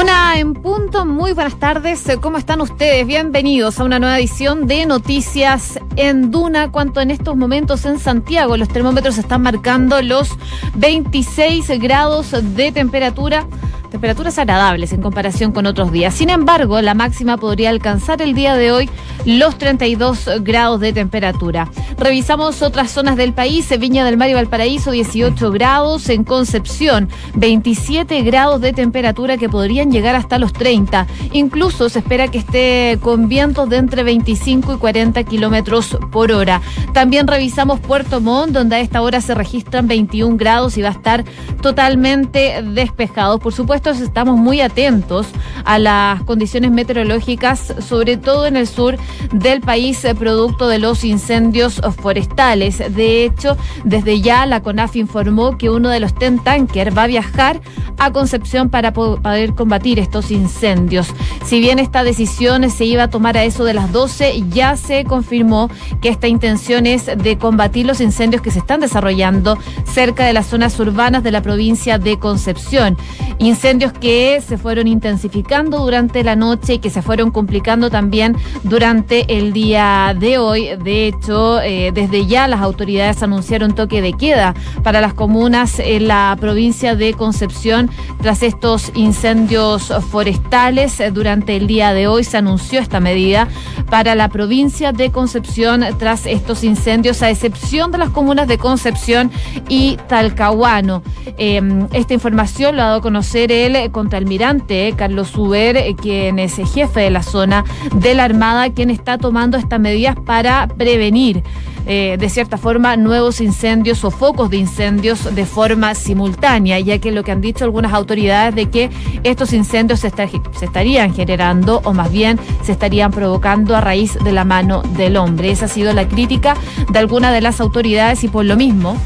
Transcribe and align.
Una 0.00 0.38
en 0.38 0.54
punto, 0.54 1.04
muy 1.04 1.32
buenas 1.32 1.58
tardes. 1.58 2.04
¿Cómo 2.20 2.38
están 2.38 2.60
ustedes? 2.60 3.04
Bienvenidos 3.04 3.80
a 3.80 3.84
una 3.84 3.98
nueva 3.98 4.16
edición 4.16 4.68
de 4.68 4.86
Noticias 4.86 5.80
en 5.96 6.30
Duna. 6.30 6.70
Cuanto 6.70 7.00
en 7.00 7.10
estos 7.10 7.36
momentos 7.36 7.84
en 7.84 7.98
Santiago 7.98 8.56
los 8.56 8.68
termómetros 8.68 9.18
están 9.18 9.42
marcando 9.42 10.00
los 10.00 10.30
26 10.76 11.80
grados 11.80 12.30
de 12.30 12.70
temperatura. 12.70 13.48
Temperaturas 13.90 14.38
agradables 14.38 14.92
en 14.92 15.00
comparación 15.00 15.52
con 15.52 15.64
otros 15.64 15.90
días. 15.92 16.12
Sin 16.12 16.28
embargo, 16.28 16.82
la 16.82 16.92
máxima 16.92 17.38
podría 17.38 17.70
alcanzar 17.70 18.20
el 18.20 18.34
día 18.34 18.54
de 18.54 18.70
hoy 18.70 18.90
los 19.24 19.56
32 19.56 20.28
grados 20.42 20.80
de 20.80 20.92
temperatura. 20.92 21.70
Revisamos 21.96 22.60
otras 22.62 22.90
zonas 22.90 23.16
del 23.16 23.32
país. 23.32 23.66
Viña 23.78 24.04
del 24.04 24.16
Mar 24.18 24.28
y 24.28 24.34
Valparaíso, 24.34 24.90
18 24.90 25.50
grados. 25.50 26.08
En 26.10 26.24
Concepción, 26.24 27.08
27 27.34 28.22
grados 28.22 28.60
de 28.60 28.72
temperatura 28.72 29.38
que 29.38 29.48
podrían 29.48 29.90
llegar 29.90 30.14
hasta 30.14 30.38
los 30.38 30.52
30. 30.52 31.06
Incluso 31.32 31.88
se 31.88 32.00
espera 32.00 32.28
que 32.28 32.38
esté 32.38 32.98
con 33.00 33.28
vientos 33.28 33.68
de 33.70 33.78
entre 33.78 34.02
25 34.02 34.74
y 34.74 34.76
40 34.76 35.22
kilómetros 35.24 35.96
por 36.12 36.30
hora. 36.30 36.60
También 36.92 37.26
revisamos 37.26 37.80
Puerto 37.80 38.20
Montt, 38.20 38.52
donde 38.52 38.76
a 38.76 38.80
esta 38.80 39.00
hora 39.00 39.20
se 39.20 39.34
registran 39.34 39.88
21 39.88 40.36
grados 40.36 40.76
y 40.76 40.82
va 40.82 40.88
a 40.88 40.92
estar 40.92 41.24
totalmente 41.62 42.62
despejado. 42.62 43.38
Por 43.38 43.52
supuesto, 43.52 43.77
estamos 43.86 44.36
muy 44.36 44.60
atentos 44.60 45.28
a 45.64 45.78
las 45.78 46.22
condiciones 46.24 46.70
meteorológicas, 46.70 47.74
sobre 47.80 48.16
todo 48.16 48.46
en 48.46 48.56
el 48.56 48.66
sur 48.66 48.96
del 49.32 49.60
país, 49.60 50.04
eh, 50.04 50.14
producto 50.14 50.68
de 50.68 50.78
los 50.78 51.04
incendios 51.04 51.80
forestales. 52.00 52.78
De 52.78 53.24
hecho, 53.24 53.56
desde 53.84 54.20
ya 54.20 54.46
la 54.46 54.62
CONAF 54.62 54.96
informó 54.96 55.56
que 55.56 55.70
uno 55.70 55.88
de 55.88 56.00
los 56.00 56.14
TEN 56.14 56.38
Tanker 56.40 56.96
va 56.96 57.04
a 57.04 57.06
viajar 57.06 57.60
a 57.98 58.12
Concepción 58.12 58.68
para 58.68 58.92
poder 58.92 59.54
combatir 59.54 59.98
estos 59.98 60.30
incendios. 60.30 61.08
Si 61.44 61.60
bien 61.60 61.78
esta 61.78 62.04
decisión 62.04 62.68
se 62.70 62.84
iba 62.84 63.04
a 63.04 63.10
tomar 63.10 63.36
a 63.36 63.44
eso 63.44 63.64
de 63.64 63.74
las 63.74 63.92
12, 63.92 64.44
ya 64.50 64.76
se 64.76 65.04
confirmó 65.04 65.70
que 66.00 66.08
esta 66.08 66.28
intención 66.28 66.86
es 66.86 67.06
de 67.06 67.38
combatir 67.38 67.86
los 67.86 68.00
incendios 68.00 68.42
que 68.42 68.50
se 68.50 68.58
están 68.60 68.80
desarrollando 68.80 69.58
cerca 69.84 70.26
de 70.26 70.32
las 70.32 70.46
zonas 70.46 70.78
urbanas 70.78 71.22
de 71.22 71.32
la 71.32 71.42
provincia 71.42 71.98
de 71.98 72.18
Concepción. 72.18 72.96
Incendios 73.38 73.67
que 73.68 74.40
se 74.40 74.56
fueron 74.56 74.88
intensificando 74.88 75.80
durante 75.80 76.24
la 76.24 76.36
noche 76.36 76.74
y 76.74 76.78
que 76.78 76.88
se 76.88 77.02
fueron 77.02 77.30
complicando 77.30 77.90
también 77.90 78.34
durante 78.62 79.36
el 79.36 79.52
día 79.52 80.16
de 80.18 80.38
hoy. 80.38 80.70
De 80.82 81.06
hecho, 81.06 81.60
eh, 81.60 81.92
desde 81.92 82.24
ya 82.24 82.48
las 82.48 82.62
autoridades 82.62 83.22
anunciaron 83.22 83.74
toque 83.74 84.00
de 84.00 84.14
queda 84.14 84.54
para 84.82 85.02
las 85.02 85.12
comunas 85.12 85.80
en 85.80 86.08
la 86.08 86.34
provincia 86.40 86.96
de 86.96 87.12
Concepción 87.12 87.90
tras 88.22 88.42
estos 88.42 88.90
incendios 88.94 89.92
forestales. 90.10 90.98
Eh, 90.98 91.10
durante 91.10 91.54
el 91.54 91.66
día 91.66 91.92
de 91.92 92.06
hoy 92.06 92.24
se 92.24 92.38
anunció 92.38 92.80
esta 92.80 93.00
medida 93.00 93.48
para 93.90 94.14
la 94.14 94.30
provincia 94.30 94.92
de 94.92 95.10
Concepción 95.10 95.84
tras 95.98 96.24
estos 96.24 96.64
incendios, 96.64 97.22
a 97.22 97.28
excepción 97.28 97.92
de 97.92 97.98
las 97.98 98.08
comunas 98.08 98.48
de 98.48 98.56
Concepción 98.56 99.30
y 99.68 99.98
Talcahuano. 100.08 101.02
Em, 101.36 101.86
esta 101.92 102.14
información 102.14 102.76
lo 102.76 102.82
ha 102.82 102.86
dado 102.86 102.98
a 102.98 103.02
conocer 103.02 103.52
el 103.66 103.90
contraalmirante 103.90 104.94
Carlos 104.96 105.36
Uber, 105.36 105.76
eh, 105.76 105.94
quien 105.94 106.38
es 106.38 106.56
jefe 106.56 107.00
de 107.00 107.10
la 107.10 107.22
zona 107.22 107.64
de 107.94 108.14
la 108.14 108.24
Armada, 108.24 108.70
quien 108.70 108.90
está 108.90 109.18
tomando 109.18 109.56
estas 109.56 109.80
medidas 109.80 110.16
para 110.24 110.68
prevenir 110.68 111.42
eh, 111.90 112.16
de 112.18 112.28
cierta 112.28 112.58
forma 112.58 112.96
nuevos 112.96 113.40
incendios 113.40 114.04
o 114.04 114.10
focos 114.10 114.50
de 114.50 114.58
incendios 114.58 115.34
de 115.34 115.46
forma 115.46 115.94
simultánea, 115.94 116.78
ya 116.80 116.98
que 116.98 117.10
lo 117.12 117.24
que 117.24 117.32
han 117.32 117.40
dicho 117.40 117.64
algunas 117.64 117.94
autoridades 117.94 118.54
de 118.54 118.68
que 118.68 118.90
estos 119.24 119.54
incendios 119.54 120.00
se, 120.00 120.10
se 120.10 120.64
estarían 120.64 121.14
generando 121.14 121.80
o 121.84 121.94
más 121.94 122.12
bien 122.12 122.38
se 122.62 122.72
estarían 122.72 123.10
provocando 123.10 123.74
a 123.74 123.80
raíz 123.80 124.18
de 124.22 124.32
la 124.32 124.44
mano 124.44 124.82
del 124.98 125.16
hombre. 125.16 125.50
Esa 125.50 125.64
ha 125.64 125.68
sido 125.68 125.94
la 125.94 126.06
crítica 126.06 126.56
de 126.92 126.98
algunas 126.98 127.32
de 127.32 127.40
las 127.40 127.58
autoridades 127.58 128.22
y 128.22 128.28
por 128.28 128.44
lo 128.44 128.56
mismo 128.56 128.98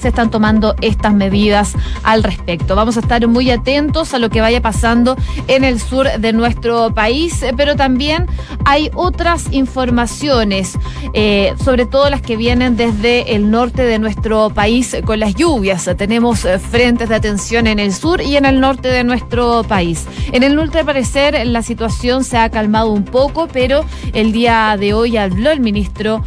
se 0.00 0.08
están 0.08 0.30
tomando 0.30 0.74
estas 0.80 1.14
medidas 1.14 1.74
al 2.02 2.22
respecto. 2.22 2.74
Vamos 2.74 2.96
a 2.96 3.00
estar 3.00 3.26
muy 3.26 3.50
atentos 3.50 4.14
a 4.14 4.18
lo 4.18 4.30
que 4.30 4.40
vaya 4.40 4.60
pasando 4.60 5.16
en 5.46 5.64
el 5.64 5.80
sur 5.80 6.06
de 6.18 6.32
nuestro 6.32 6.94
país, 6.94 7.42
eh, 7.42 7.52
pero 7.56 7.76
también 7.76 8.26
hay 8.64 8.90
otras 8.94 9.52
informaciones, 9.52 10.78
eh, 11.14 11.54
sobre 11.62 11.86
todo 11.86 12.08
las 12.10 12.22
que 12.22 12.36
vienen 12.36 12.76
desde 12.76 13.34
el 13.34 13.50
norte 13.50 13.82
de 13.82 13.98
nuestro 13.98 14.50
país 14.50 14.96
con 15.04 15.20
las 15.20 15.34
lluvias. 15.34 15.88
Tenemos 15.96 16.44
eh, 16.44 16.58
frentes 16.58 17.08
de 17.08 17.14
atención 17.14 17.66
en 17.66 17.78
el 17.78 17.92
sur 17.92 18.20
y 18.20 18.36
en 18.36 18.44
el 18.44 18.60
norte 18.60 18.88
de 18.88 19.04
nuestro 19.04 19.62
país. 19.64 20.06
En 20.32 20.42
el 20.42 20.54
norte, 20.54 20.84
parecer, 20.84 21.46
la 21.46 21.62
situación 21.62 22.24
se 22.24 22.38
ha 22.38 22.48
calmado 22.48 22.90
un 22.90 23.04
poco, 23.04 23.48
pero 23.52 23.84
el 24.12 24.32
día 24.32 24.76
de 24.78 24.94
hoy 24.94 25.16
habló 25.16 25.50
el 25.50 25.60
ministro 25.60 26.22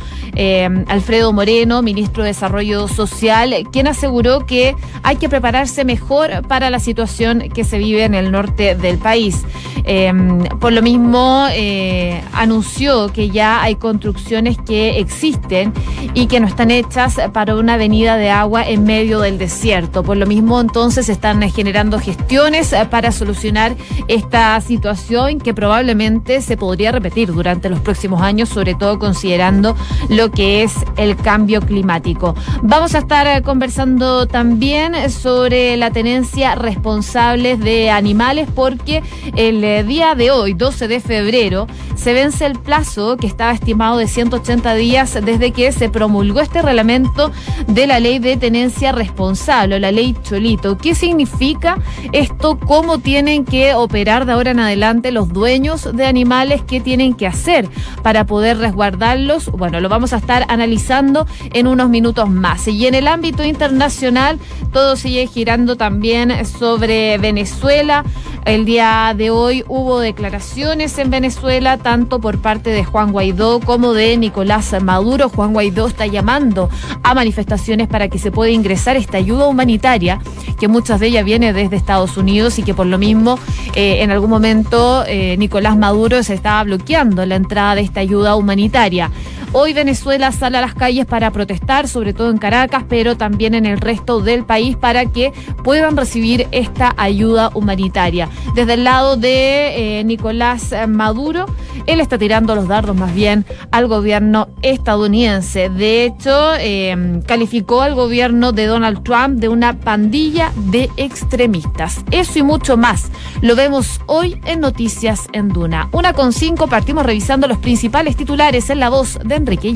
Alfredo 0.88 1.32
Moreno, 1.32 1.84
ministro 1.84 2.24
de 2.24 2.30
Desarrollo 2.30 2.88
Social, 2.88 3.54
quien 3.64 3.88
aseguró 3.88 4.46
que 4.46 4.76
hay 5.04 5.18
que 5.18 5.30
prepararse 5.30 5.86
mejor 5.86 6.46
para 6.48 6.70
la 6.70 6.80
situación 6.80 7.50
que 7.54 7.64
se 7.64 7.78
vive 7.78 8.04
en 8.04 8.14
el 8.14 8.32
norte 8.32 8.76
del 8.76 8.98
país. 8.98 9.44
Em, 9.86 10.40
por 10.60 10.72
lo 10.72 10.82
mismo, 10.82 11.48
eh, 11.52 12.22
anunció 12.34 13.12
que 13.12 13.30
ya 13.30 13.62
hay 13.62 13.76
construcciones 13.76 14.58
que 14.58 15.00
existen 15.00 15.74
y 16.14 16.28
que 16.28 16.40
no 16.40 16.48
están 16.48 16.72
hechas 16.72 17.18
para 17.34 17.56
una 17.56 17.74
avenida 17.74 18.16
de 18.16 18.30
agua 18.30 18.64
en 18.64 18.86
medio 18.86 19.20
del 19.20 19.38
desierto. 19.38 20.04
Por 20.04 20.18
lo 20.18 20.26
mismo, 20.26 20.62
entonces, 20.62 21.10
están 21.10 21.42
generando 21.52 22.00
gestiones 22.00 22.74
para 22.90 23.12
solucionar 23.12 23.76
esta 24.08 24.60
situación 24.62 25.40
que 25.40 25.54
probablemente 25.54 26.42
se 26.42 26.56
podría 26.56 26.92
repetir 26.92 27.34
durante 27.34 27.70
los 27.70 27.80
próximos 27.80 28.22
años, 28.22 28.50
sobre 28.50 28.76
todo 28.76 29.00
considerando 29.00 29.76
lo 30.10 30.32
que 30.32 30.64
es 30.64 30.74
el 30.98 31.16
cambio 31.16 31.62
climático. 31.62 32.36
Vamos 32.62 32.96
a 32.96 33.00
estar 33.00 33.28
eh, 33.28 33.42
conversando 33.54 34.26
también 34.26 35.12
sobre 35.12 35.78
la 35.78 35.92
tenencia 35.92 36.56
responsables 36.56 37.60
de 37.60 37.92
animales 37.92 38.50
porque 38.56 39.04
el 39.36 39.64
eh, 39.64 39.84
día 39.84 40.16
de 40.16 40.32
hoy, 40.32 40.56
12 40.56 40.88
de 40.88 41.00
febrero, 41.00 41.68
se 41.96 42.14
vence 42.14 42.48
el 42.48 42.58
plazo 42.58 43.16
que 43.16 43.28
estaba 43.28 43.52
estimado 43.52 43.98
de 43.98 44.08
180 44.08 44.74
días 44.74 45.14
desde 45.24 45.52
que 45.52 45.72
se 45.72 45.88
promulgó 45.88 46.40
este 46.42 46.64
reglamento 46.64 47.32
de 47.68 47.86
la 47.86 48.00
ley 48.00 48.18
de 48.18 48.38
tenencia 48.38 48.92
responsable, 48.92 49.80
la 49.80 49.92
ley 49.92 50.16
Cholito. 50.24 50.76
¿Qué 50.76 50.96
significa 50.96 51.78
esto? 52.12 52.58
¿Cómo 52.58 52.98
tienen 52.98 53.46
que 53.46 53.76
operar 53.76 54.26
de 54.26 54.32
ahora 54.32 54.50
en 54.50 54.62
adelante 54.62 55.12
los 55.12 55.30
dueños 55.30 55.96
de 55.96 56.08
animales? 56.08 56.64
¿Qué 56.64 56.82
tienen 56.82 57.14
que 57.14 57.28
hacer 57.28 57.70
para 58.02 58.26
poder 58.26 58.58
resguardarlos? 58.58 59.52
Bueno, 59.52 59.80
lo 59.80 59.90
vamos 59.90 60.12
a 60.12 60.18
estar 60.18 60.44
analizando 60.50 61.28
en 61.54 61.68
unos 61.68 61.90
minutos 61.90 62.28
más. 62.30 62.68
Y 62.68 62.88
en 62.88 62.96
el 62.96 63.08
ámbito 63.08 63.43
internacional, 63.46 64.40
todo 64.72 64.96
sigue 64.96 65.28
girando 65.28 65.76
también 65.76 66.46
sobre 66.46 67.18
Venezuela. 67.18 68.04
El 68.46 68.66
día 68.66 69.14
de 69.16 69.30
hoy 69.30 69.64
hubo 69.70 70.00
declaraciones 70.00 70.98
en 70.98 71.10
Venezuela, 71.10 71.78
tanto 71.78 72.20
por 72.20 72.40
parte 72.40 72.72
de 72.72 72.84
Juan 72.84 73.14
Guaidó 73.14 73.62
como 73.62 73.94
de 73.94 74.18
Nicolás 74.18 74.76
Maduro. 74.82 75.30
Juan 75.30 75.54
Guaidó 75.54 75.88
está 75.88 76.08
llamando 76.08 76.70
a 77.04 77.14
manifestaciones 77.14 77.88
para 77.88 78.10
que 78.10 78.20
se 78.20 78.32
pueda 78.32 78.52
ingresar 78.52 78.98
esta 78.98 79.18
ayuda 79.18 79.48
humanitaria, 79.48 80.20
que 80.60 80.68
muchas 80.68 81.00
de 81.00 81.08
ellas 81.08 81.24
viene 81.24 81.54
desde 81.54 81.78
Estados 81.78 82.18
Unidos 82.18 82.60
y 82.60 82.64
que 82.64 82.74
por 82.74 82.86
lo 82.86 82.98
mismo 82.98 83.40
eh, 83.76 84.02
en 84.02 84.12
algún 84.12 84.30
momento 84.30 85.06
eh, 85.08 85.38
Nicolás 85.38 85.78
Maduro 85.78 86.22
se 86.24 86.34
estaba 86.34 86.64
bloqueando 86.64 87.26
la 87.26 87.36
entrada 87.36 87.76
de 87.76 87.82
esta 87.82 88.02
ayuda 88.02 88.36
humanitaria. 88.36 89.10
Hoy 89.56 89.74
Venezuela 89.74 90.32
sale 90.32 90.58
a 90.58 90.62
las 90.62 90.74
calles 90.74 91.06
para 91.06 91.30
protestar, 91.30 91.88
sobre 91.88 92.12
todo 92.12 92.32
en 92.32 92.40
Caracas, 92.40 92.86
pero 92.90 93.16
también 93.18 93.54
en 93.54 93.68
el 93.68 93.80
resto 93.80 94.20
del 94.20 94.46
país 94.46 94.76
para 94.76 95.06
que 95.06 95.32
puedan 95.64 95.96
recibir 95.96 96.48
esta 96.52 96.96
ayuda 96.98 97.52
humanitaria. 97.54 98.30
Desde 98.56 98.74
el 98.74 98.84
lado 98.84 99.16
de 99.16 100.00
eh, 100.00 100.04
Nicolás 100.06 100.74
Maduro, 100.88 101.46
él 101.86 102.00
está 102.00 102.18
tirando 102.18 102.56
los 102.56 102.68
dardos 102.68 102.96
más 102.96 103.14
bien 103.14 103.46
al 103.70 103.88
gobierno 103.88 104.48
estadounidense. 104.64 105.70
De 105.70 106.06
hecho, 106.06 106.56
em, 106.56 107.22
calificó 107.22 107.84
al 107.84 107.94
gobierno 107.94 108.54
de 108.54 108.66
Donald 108.66 109.04
Trump 109.04 109.40
de 109.40 109.50
una 109.50 109.80
pandilla 109.80 110.52
de 110.56 110.90
extremistas. 110.98 112.04
Eso 112.10 112.40
y 112.40 112.44
mucho 112.44 112.76
más 112.76 113.12
lo 113.42 113.56
vemos 113.56 114.02
hoy 114.08 114.42
en 114.46 114.62
Noticias 114.62 115.28
en 115.32 115.50
Duna. 115.50 115.90
Una 115.92 116.14
con 116.14 116.34
cinco 116.34 116.66
partimos 116.66 117.06
revisando 117.06 117.48
los 117.48 117.60
principales 117.60 118.16
titulares 118.16 118.72
en 118.72 118.80
la 118.80 118.90
voz 118.90 119.20
de 119.24 119.43
Enrique. 119.44 119.74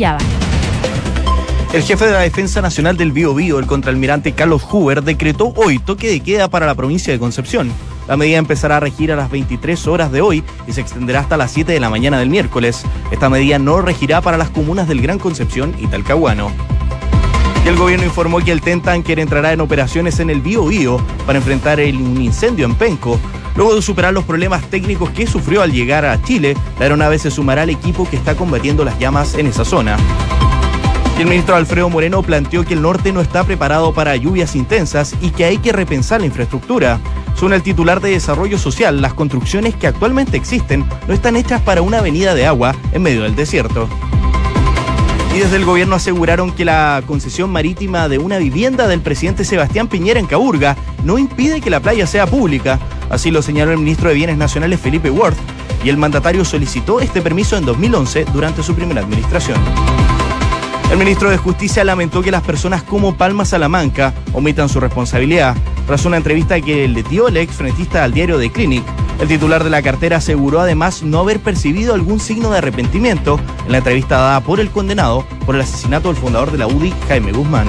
El 1.74 1.84
jefe 1.84 2.06
de 2.06 2.12
la 2.14 2.20
Defensa 2.20 2.62
Nacional 2.62 2.96
del 2.96 3.12
Bío 3.12 3.36
Bío, 3.36 3.60
el 3.60 3.66
contraalmirante 3.66 4.32
Carlos 4.32 4.66
Huber, 4.72 5.04
decretó 5.04 5.52
hoy 5.58 5.80
toque 5.80 6.08
de 6.08 6.22
queda 6.22 6.48
para 6.48 6.66
la 6.66 6.74
provincia 6.74 7.12
de 7.12 7.20
Concepción. 7.20 7.70
La 8.08 8.16
medida 8.16 8.38
empezará 8.38 8.78
a 8.78 8.80
regir 8.80 9.12
a 9.12 9.18
las 9.18 9.30
23 9.30 9.88
horas 9.88 10.10
de 10.14 10.22
hoy 10.22 10.42
y 10.68 10.72
se 10.72 10.80
extenderá 10.80 11.20
hasta 11.20 11.36
las 11.36 11.52
7 11.52 11.74
de 11.74 11.82
la 11.82 11.90
mañana 11.90 12.18
del 12.18 12.30
miércoles. 12.30 12.84
Esta 13.12 13.30
medida 13.30 13.60
no 13.60 13.82
regirá 13.82 14.22
para 14.22 14.38
las 14.38 14.50
comunas 14.50 14.88
del 14.88 15.02
Gran 15.02 15.20
Concepción 15.20 15.76
y 15.78 15.88
Talcahuano. 15.88 16.50
Y 17.66 17.68
el 17.68 17.76
gobierno 17.76 18.06
informó 18.06 18.40
que 18.40 18.54
el 18.54 18.62
TEN 18.62 18.82
Tanker 18.82 19.20
entrará 19.20 19.52
en 19.52 19.60
operaciones 19.60 20.22
en 20.22 20.30
el 20.30 20.40
Bío 20.40 20.66
Bío 20.66 21.02
para 21.26 21.40
enfrentar 21.40 21.82
el, 21.82 21.96
incendio 21.96 22.66
en 22.66 22.76
Penco. 22.76 23.20
Luego 23.58 23.76
de 23.76 23.82
superar 23.82 24.14
los 24.14 24.24
problemas 24.24 24.62
técnicos 24.70 25.10
que 25.10 25.26
sufrió 25.26 25.64
al 25.64 25.72
llegar 25.72 26.06
a 26.06 26.22
Chile, 26.22 26.56
la 26.78 26.84
aeronave 26.84 27.18
se 27.18 27.32
sumará 27.32 27.64
al 27.64 27.72
equipo 27.72 28.08
que 28.08 28.16
está 28.16 28.36
combatiendo 28.36 28.86
las 28.86 29.00
llamas 29.00 29.34
en 29.34 29.48
esa 29.48 29.66
zona. 29.66 29.98
el 31.18 31.26
ministro 31.26 31.56
Alfredo 31.56 31.90
Moreno 31.90 32.22
planteó 32.22 32.64
que 32.64 32.76
el 32.76 32.84
norte 32.84 33.12
no 33.12 33.20
está 33.20 33.44
preparado 33.44 33.96
para 33.96 34.16
lluvias 34.16 34.56
intensas 34.56 35.16
y 35.22 35.32
que 35.32 35.46
hay 35.46 35.58
que 35.58 35.72
repensar 35.72 36.20
la 36.20 36.28
infraestructura. 36.28 37.00
Según 37.34 37.54
el 37.54 37.64
titular 37.64 38.00
de 38.00 38.12
Desarrollo 38.12 38.60
Social, 38.60 39.02
las 39.02 39.16
construcciones 39.16 39.74
que 39.74 39.88
actualmente 39.88 40.38
existen 40.38 40.86
no 41.08 41.14
están 41.16 41.36
hechas 41.36 41.60
para 41.60 41.82
una 41.82 41.98
avenida 41.98 42.36
de 42.36 42.46
agua 42.46 42.76
en 42.92 43.02
medio 43.02 43.24
del 43.24 43.36
desierto. 43.36 43.90
Y 45.36 45.40
desde 45.40 45.56
el 45.56 45.66
gobierno 45.66 45.96
aseguraron 45.96 46.52
que 46.52 46.64
la 46.64 47.02
concesión 47.08 47.52
marítima 47.52 48.08
de 48.08 48.20
una 48.20 48.38
vivienda 48.38 48.88
del 48.88 49.02
presidente 49.02 49.46
Sebastián 49.46 49.88
Piñera 49.88 50.20
en 50.20 50.28
Caburga 50.28 50.78
no 51.04 51.18
impide 51.18 51.60
que 51.60 51.72
la 51.72 51.80
playa 51.80 52.06
sea 52.06 52.28
pública. 52.28 52.80
Así 53.10 53.32
lo 53.32 53.42
señaló 53.42 53.72
el 53.72 53.78
ministro 53.78 54.10
de 54.10 54.16
Bienes 54.16 54.38
Nacionales 54.38 54.80
Felipe 54.80 55.10
Worth, 55.10 55.38
y 55.84 55.90
el 55.90 55.98
mandatario 55.98 56.44
solicitó 56.44 57.00
este 57.00 57.22
permiso 57.22 57.58
en 57.58 57.66
2011 57.66 58.26
durante 58.34 58.64
su 58.64 58.76
primera 58.76 59.02
administración. 59.02 59.60
El 60.92 60.98
ministro 60.98 61.30
de 61.30 61.38
Justicia 61.38 61.84
lamentó 61.84 62.22
que 62.22 62.32
las 62.32 62.44
personas 62.44 62.82
como 62.82 63.16
Palma 63.16 63.44
Salamanca 63.44 64.14
omitan 64.32 64.70
su 64.70 64.80
responsabilidad 64.80 65.56
tras 65.86 66.06
una 66.06 66.18
entrevista 66.18 66.62
que 66.62 66.88
le 66.88 67.04
dio 67.04 67.28
el 67.28 67.38
ex 67.38 67.56
frentista 67.56 68.04
al 68.04 68.14
diario 68.14 68.40
The 68.40 68.52
Clinic. 68.52 68.84
El 69.20 69.28
titular 69.28 69.64
de 69.64 69.70
la 69.70 69.82
cartera 69.82 70.18
aseguró 70.18 70.62
además 70.62 71.04
no 71.04 71.20
haber 71.20 71.40
percibido 71.40 71.94
algún 71.94 72.20
signo 72.20 72.52
de 72.52 72.60
arrepentimiento 72.60 73.40
en 73.66 73.72
la 73.74 73.80
entrevista 73.80 74.18
dada 74.18 74.42
por 74.42 74.60
el 74.60 74.70
condenado 74.70 75.26
por 75.46 75.56
el 75.56 75.62
asesinato 75.62 76.08
del 76.08 76.22
fundador 76.22 76.52
de 76.52 76.60
la 76.60 76.68
UDI, 76.68 76.94
Jaime 77.10 77.34
Guzmán. 77.34 77.68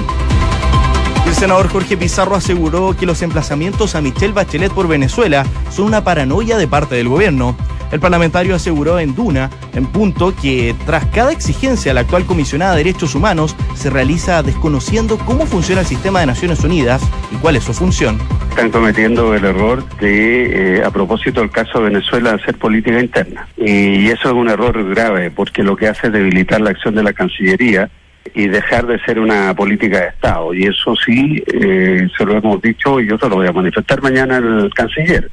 El 1.29 1.35
senador 1.35 1.69
Jorge 1.69 1.95
Pizarro 1.95 2.35
aseguró 2.35 2.97
que 2.97 3.05
los 3.05 3.21
emplazamientos 3.21 3.93
a 3.93 4.01
Michelle 4.01 4.33
Bachelet 4.33 4.73
por 4.73 4.87
Venezuela 4.87 5.45
son 5.69 5.85
una 5.85 6.03
paranoia 6.03 6.57
de 6.57 6.67
parte 6.67 6.95
del 6.95 7.07
gobierno. 7.07 7.55
El 7.91 7.99
parlamentario 7.99 8.55
aseguró 8.55 8.97
en 8.97 9.13
Duna, 9.13 9.51
en 9.75 9.85
punto, 9.85 10.33
que 10.35 10.73
tras 10.87 11.05
cada 11.05 11.31
exigencia 11.31 11.93
la 11.93 12.01
actual 12.01 12.25
comisionada 12.25 12.71
de 12.71 12.83
Derechos 12.83 13.13
Humanos 13.13 13.55
se 13.75 13.91
realiza 13.91 14.41
desconociendo 14.41 15.19
cómo 15.19 15.45
funciona 15.45 15.81
el 15.81 15.87
sistema 15.87 16.19
de 16.19 16.25
Naciones 16.25 16.63
Unidas 16.63 17.03
y 17.31 17.35
cuál 17.35 17.57
es 17.57 17.63
su 17.63 17.73
función. 17.73 18.17
Están 18.49 18.71
cometiendo 18.71 19.35
el 19.35 19.45
error 19.45 19.87
de, 19.99 20.77
eh, 20.77 20.83
a 20.83 20.89
propósito 20.89 21.41
del 21.41 21.51
caso 21.51 21.77
de 21.77 21.89
Venezuela, 21.89 22.31
hacer 22.31 22.57
política 22.57 22.99
interna. 22.99 23.47
Y 23.55 24.07
eso 24.07 24.29
es 24.29 24.33
un 24.33 24.49
error 24.49 24.83
grave, 24.95 25.29
porque 25.29 25.61
lo 25.61 25.75
que 25.75 25.89
hace 25.89 26.07
es 26.07 26.13
debilitar 26.13 26.59
la 26.59 26.71
acción 26.71 26.95
de 26.95 27.03
la 27.03 27.13
Cancillería 27.13 27.87
y 28.33 28.47
dejar 28.47 28.85
de 28.87 28.99
ser 28.99 29.19
una 29.19 29.53
política 29.53 30.01
de 30.01 30.07
Estado. 30.07 30.53
Y 30.53 30.65
eso 30.65 30.95
sí, 30.95 31.43
eh, 31.47 32.07
se 32.17 32.25
lo 32.25 32.37
hemos 32.37 32.61
dicho 32.61 32.99
y 32.99 33.07
yo 33.07 33.17
se 33.17 33.29
lo 33.29 33.35
voy 33.35 33.47
a 33.47 33.51
manifestar 33.51 34.01
mañana 34.01 34.37
al 34.37 34.71
canciller. 34.73 35.29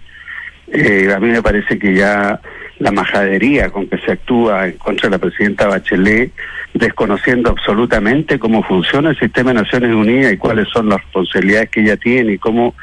Eh, 0.72 1.12
a 1.14 1.20
mí 1.20 1.28
me 1.28 1.42
parece 1.42 1.78
que 1.78 1.94
ya 1.94 2.40
la 2.78 2.90
majadería 2.90 3.70
con 3.70 3.86
que 3.86 3.98
se 3.98 4.12
actúa 4.12 4.66
en 4.66 4.72
contra 4.72 5.08
de 5.08 5.16
la 5.16 5.20
presidenta 5.20 5.66
Bachelet, 5.66 6.32
desconociendo 6.74 7.50
absolutamente 7.50 8.38
cómo 8.38 8.62
funciona 8.62 9.10
el 9.10 9.18
sistema 9.18 9.52
de 9.52 9.60
Naciones 9.62 9.94
Unidas 9.94 10.32
y 10.32 10.36
cuáles 10.36 10.68
son 10.68 10.88
las 10.88 11.00
responsabilidades 11.02 11.70
que 11.70 11.80
ella 11.80 11.96
tiene 11.96 12.32
y 12.32 12.38
cómo 12.38 12.74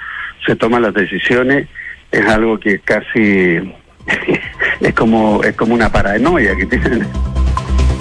se 0.46 0.56
toman 0.56 0.82
las 0.82 0.94
decisiones, 0.94 1.68
es 2.12 2.26
algo 2.26 2.60
que 2.60 2.80
casi 2.80 3.60
es 4.82 4.94
como 4.96 5.44
es 5.44 5.56
como 5.56 5.74
una 5.74 5.92
paranoia 5.92 6.56
que 6.56 6.66
tienen 6.66 7.06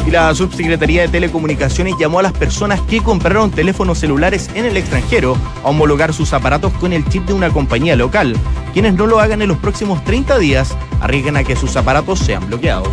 y 0.07 0.11
la 0.11 0.35
Subsecretaría 0.35 1.03
de 1.03 1.09
Telecomunicaciones 1.09 1.95
llamó 1.99 2.19
a 2.19 2.23
las 2.23 2.33
personas 2.33 2.81
que 2.83 3.01
compraron 3.01 3.51
teléfonos 3.51 3.99
celulares 3.99 4.51
en 4.55 4.65
el 4.65 4.77
extranjero 4.77 5.37
a 5.63 5.69
homologar 5.69 6.13
sus 6.13 6.33
aparatos 6.33 6.73
con 6.75 6.93
el 6.93 7.09
chip 7.09 7.25
de 7.27 7.35
una 7.35 7.51
compañía 7.51 7.97
local. 7.97 8.37
Quienes 8.73 8.95
no 8.95 9.07
lo 9.07 9.21
hagan 9.21 9.43
en 9.43 9.49
los 9.49 9.59
próximos 9.59 10.03
30 10.05 10.39
días 10.39 10.77
arriesgan 11.01 11.37
a 11.37 11.45
que 11.45 11.57
sus 11.57 11.77
aparatos 11.77 12.19
sean 12.19 12.47
bloqueados. 12.47 12.89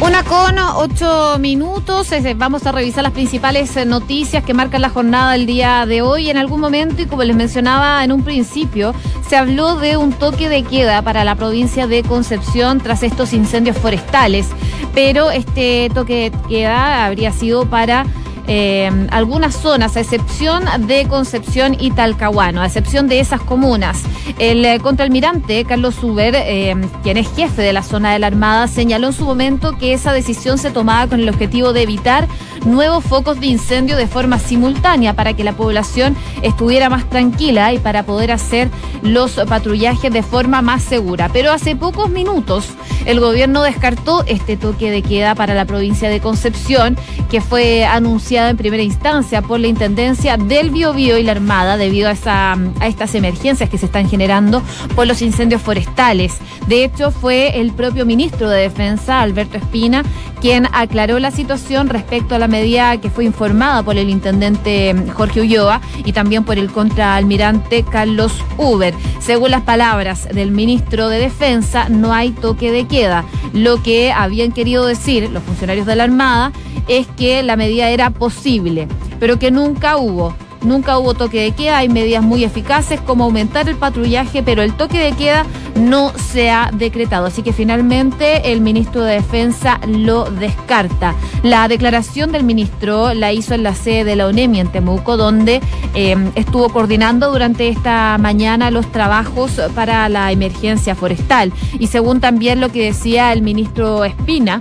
Una 0.00 0.22
con 0.24 0.58
ocho 0.58 1.38
minutos. 1.38 2.10
Vamos 2.36 2.66
a 2.66 2.72
revisar 2.72 3.02
las 3.02 3.12
principales 3.12 3.74
eh, 3.78 3.86
noticias 3.86 4.44
que 4.44 4.52
marcan 4.52 4.82
la 4.82 4.90
jornada 4.90 5.32
del 5.32 5.46
día 5.46 5.86
de 5.86 6.02
hoy. 6.02 6.28
En 6.28 6.36
algún 6.36 6.60
momento, 6.60 7.00
y 7.00 7.06
como 7.06 7.24
les 7.24 7.34
mencionaba 7.34 8.04
en 8.04 8.12
un 8.12 8.22
principio, 8.22 8.94
se 9.26 9.36
habló 9.36 9.76
de 9.76 9.96
un 9.96 10.12
toque 10.12 10.50
de 10.50 10.64
queda 10.64 11.00
para 11.00 11.24
la 11.24 11.34
provincia 11.34 11.86
de 11.86 12.02
Concepción 12.02 12.78
tras 12.80 13.02
estos 13.02 13.32
incendios 13.32 13.78
forestales. 13.78 14.48
Pero 14.94 15.30
este 15.30 15.90
toque 15.94 16.30
de 16.30 16.48
queda 16.48 17.06
habría 17.06 17.32
sido 17.32 17.64
para 17.64 18.04
eh, 18.46 18.90
algunas 19.10 19.54
zonas, 19.54 19.96
a 19.96 20.00
excepción 20.00 20.64
de 20.86 21.06
Concepción 21.08 21.76
y 21.78 21.90
Talcahuano, 21.90 22.60
a 22.60 22.66
excepción 22.66 23.08
de 23.08 23.20
esas 23.20 23.40
comunas. 23.40 24.02
El 24.38 24.64
eh, 24.64 24.78
contraalmirante 24.80 25.64
Carlos 25.64 26.02
Uber, 26.02 26.34
eh, 26.36 26.74
quien 27.02 27.16
es 27.16 27.28
jefe 27.34 27.62
de 27.62 27.72
la 27.72 27.82
zona 27.82 28.12
de 28.12 28.18
la 28.18 28.28
Armada, 28.28 28.68
señaló 28.68 29.08
en 29.08 29.12
su 29.12 29.24
momento 29.24 29.76
que 29.78 29.92
esa 29.92 30.12
decisión 30.12 30.58
se 30.58 30.70
tomaba 30.70 31.08
con 31.08 31.20
el 31.20 31.28
objetivo 31.28 31.72
de 31.72 31.82
evitar 31.82 32.28
nuevos 32.66 33.04
focos 33.04 33.40
de 33.40 33.46
incendio 33.46 33.96
de 33.96 34.06
forma 34.06 34.38
simultánea 34.38 35.14
para 35.14 35.34
que 35.34 35.44
la 35.44 35.52
población 35.52 36.16
estuviera 36.42 36.90
más 36.90 37.08
tranquila 37.08 37.72
y 37.72 37.78
para 37.78 38.04
poder 38.04 38.32
hacer 38.32 38.68
los 39.02 39.32
patrullajes 39.48 40.12
de 40.12 40.22
forma 40.22 40.62
más 40.62 40.82
segura. 40.82 41.30
Pero 41.32 41.52
hace 41.52 41.76
pocos 41.76 42.10
minutos 42.10 42.68
el 43.06 43.20
gobierno 43.20 43.62
descartó 43.62 44.24
este 44.26 44.56
toque 44.56 44.90
de 44.90 45.02
queda 45.02 45.36
para 45.36 45.54
la 45.54 45.64
provincia 45.64 46.08
de 46.08 46.20
Concepción, 46.20 46.96
que 47.30 47.40
fue 47.40 47.84
anunciado 47.84 48.48
en 48.48 48.56
primera 48.56 48.82
instancia 48.82 49.42
por 49.42 49.60
la 49.60 49.68
Intendencia 49.68 50.36
del 50.36 50.70
Biobío 50.70 51.16
y 51.16 51.22
la 51.22 51.32
Armada 51.32 51.76
debido 51.76 52.08
a, 52.08 52.12
esa, 52.12 52.52
a 52.52 52.86
estas 52.88 53.14
emergencias 53.14 53.70
que 53.70 53.78
se 53.78 53.86
están 53.86 54.08
generando 54.08 54.60
por 54.96 55.06
los 55.06 55.22
incendios 55.22 55.62
forestales. 55.62 56.38
De 56.66 56.84
hecho, 56.84 57.12
fue 57.12 57.60
el 57.60 57.72
propio 57.72 58.04
ministro 58.06 58.50
de 58.50 58.62
Defensa, 58.62 59.20
Alberto 59.20 59.56
Espina, 59.56 60.02
quien 60.40 60.66
aclaró 60.72 61.20
la 61.20 61.30
situación 61.30 61.88
respecto 61.88 62.34
a 62.34 62.38
la 62.40 62.48
medida 62.56 63.00
que 63.00 63.10
fue 63.10 63.24
informada 63.24 63.82
por 63.82 63.96
el 63.96 64.08
intendente 64.08 64.94
Jorge 65.14 65.40
Ulloa 65.42 65.80
y 66.04 66.12
también 66.12 66.44
por 66.44 66.58
el 66.58 66.70
contraalmirante 66.70 67.82
Carlos 67.84 68.32
Uber. 68.56 68.94
Según 69.20 69.50
las 69.50 69.62
palabras 69.62 70.28
del 70.32 70.50
ministro 70.50 71.08
de 71.08 71.18
Defensa, 71.18 71.88
no 71.88 72.12
hay 72.12 72.30
toque 72.30 72.72
de 72.72 72.86
queda. 72.86 73.24
Lo 73.52 73.82
que 73.82 74.12
habían 74.12 74.52
querido 74.52 74.86
decir 74.86 75.30
los 75.30 75.42
funcionarios 75.42 75.86
de 75.86 75.96
la 75.96 76.04
Armada 76.04 76.52
es 76.88 77.06
que 77.16 77.42
la 77.42 77.56
medida 77.56 77.90
era 77.90 78.10
posible, 78.10 78.88
pero 79.20 79.38
que 79.38 79.50
nunca 79.50 79.96
hubo. 79.96 80.34
Nunca 80.66 80.98
hubo 80.98 81.14
toque 81.14 81.40
de 81.40 81.52
queda, 81.52 81.78
hay 81.78 81.88
medidas 81.88 82.24
muy 82.24 82.42
eficaces 82.42 83.00
como 83.00 83.22
aumentar 83.24 83.68
el 83.68 83.76
patrullaje, 83.76 84.42
pero 84.42 84.62
el 84.62 84.72
toque 84.72 84.98
de 84.98 85.12
queda 85.12 85.46
no 85.76 86.12
se 86.18 86.50
ha 86.50 86.70
decretado. 86.72 87.26
Así 87.26 87.42
que 87.42 87.52
finalmente 87.52 88.50
el 88.52 88.60
ministro 88.60 89.02
de 89.04 89.14
Defensa 89.14 89.78
lo 89.86 90.24
descarta. 90.24 91.14
La 91.44 91.68
declaración 91.68 92.32
del 92.32 92.42
ministro 92.42 93.14
la 93.14 93.32
hizo 93.32 93.54
en 93.54 93.62
la 93.62 93.76
sede 93.76 94.02
de 94.02 94.16
la 94.16 94.26
ONEMI 94.26 94.58
en 94.58 94.72
Temuco, 94.72 95.16
donde 95.16 95.60
em, 95.94 96.32
estuvo 96.34 96.68
coordinando 96.70 97.30
durante 97.30 97.68
esta 97.68 98.18
mañana 98.18 98.72
los 98.72 98.90
trabajos 98.90 99.60
para 99.76 100.08
la 100.08 100.32
emergencia 100.32 100.96
forestal. 100.96 101.52
Y 101.78 101.86
según 101.86 102.20
también 102.20 102.60
lo 102.60 102.70
que 102.70 102.86
decía 102.86 103.32
el 103.32 103.42
ministro 103.42 104.04
Espina, 104.04 104.60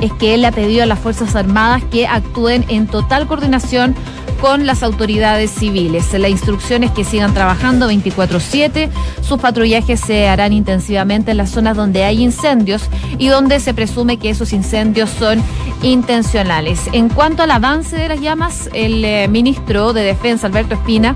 es 0.00 0.12
que 0.12 0.34
él 0.34 0.42
le 0.42 0.46
ha 0.46 0.52
pedido 0.52 0.82
a 0.82 0.86
las 0.86 0.98
Fuerzas 0.98 1.34
Armadas 1.34 1.82
que 1.90 2.06
actúen 2.06 2.64
en 2.68 2.86
total 2.86 3.26
coordinación 3.26 3.94
con 4.40 4.66
las 4.66 4.82
autoridades 4.82 5.50
civiles. 5.50 6.12
La 6.12 6.28
instrucción 6.28 6.84
es 6.84 6.90
que 6.90 7.04
sigan 7.04 7.34
trabajando 7.34 7.88
24/7. 7.88 8.90
Sus 9.22 9.40
patrullajes 9.40 10.00
se 10.00 10.28
harán 10.28 10.52
intensivamente 10.52 11.32
en 11.32 11.36
las 11.36 11.50
zonas 11.50 11.76
donde 11.76 12.04
hay 12.04 12.22
incendios 12.22 12.88
y 13.18 13.28
donde 13.28 13.60
se 13.60 13.74
presume 13.74 14.18
que 14.18 14.30
esos 14.30 14.52
incendios 14.52 15.10
son 15.10 15.42
intencionales. 15.82 16.80
En 16.92 17.08
cuanto 17.08 17.42
al 17.42 17.50
avance 17.50 17.96
de 17.96 18.08
las 18.08 18.20
llamas, 18.20 18.68
el 18.72 19.04
eh, 19.04 19.28
ministro 19.28 19.92
de 19.92 20.02
Defensa, 20.02 20.46
Alberto 20.46 20.74
Espina, 20.74 21.14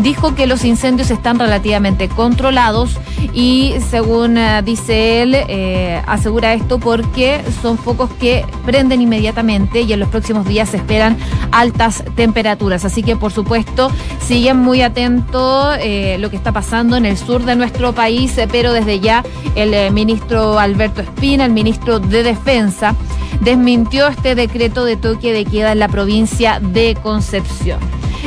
dijo 0.00 0.34
que 0.34 0.46
los 0.46 0.64
incendios 0.64 1.10
están 1.10 1.38
relativamente 1.38 2.08
controlados 2.08 2.98
y 3.32 3.74
según 3.90 4.36
eh, 4.38 4.62
dice 4.64 5.22
él, 5.22 5.34
eh, 5.34 6.02
asegura 6.06 6.54
esto 6.54 6.78
porque 6.78 7.42
son 7.62 7.78
focos 7.78 8.10
que 8.20 8.44
prenden 8.64 9.00
inmediatamente 9.00 9.82
y 9.82 9.92
en 9.92 10.00
los 10.00 10.08
próximos 10.08 10.46
días 10.46 10.70
se 10.70 10.78
esperan 10.78 11.16
altas 11.52 12.04
temperaturas. 12.16 12.53
Así 12.84 13.02
que 13.02 13.16
por 13.16 13.32
supuesto 13.32 13.90
siguen 14.20 14.58
muy 14.58 14.80
atentos 14.80 15.76
eh, 15.80 16.16
lo 16.20 16.30
que 16.30 16.36
está 16.36 16.52
pasando 16.52 16.96
en 16.96 17.04
el 17.04 17.16
sur 17.16 17.44
de 17.44 17.56
nuestro 17.56 17.92
país, 17.92 18.34
pero 18.50 18.72
desde 18.72 19.00
ya 19.00 19.24
el 19.56 19.92
ministro 19.92 20.58
Alberto 20.58 21.02
Espina, 21.02 21.44
el 21.44 21.52
ministro 21.52 21.98
de 21.98 22.22
Defensa, 22.22 22.94
desmintió 23.40 24.06
este 24.06 24.34
decreto 24.34 24.84
de 24.84 24.96
toque 24.96 25.32
de 25.32 25.44
queda 25.44 25.72
en 25.72 25.80
la 25.80 25.88
provincia 25.88 26.60
de 26.60 26.96
Concepción. 27.02 27.80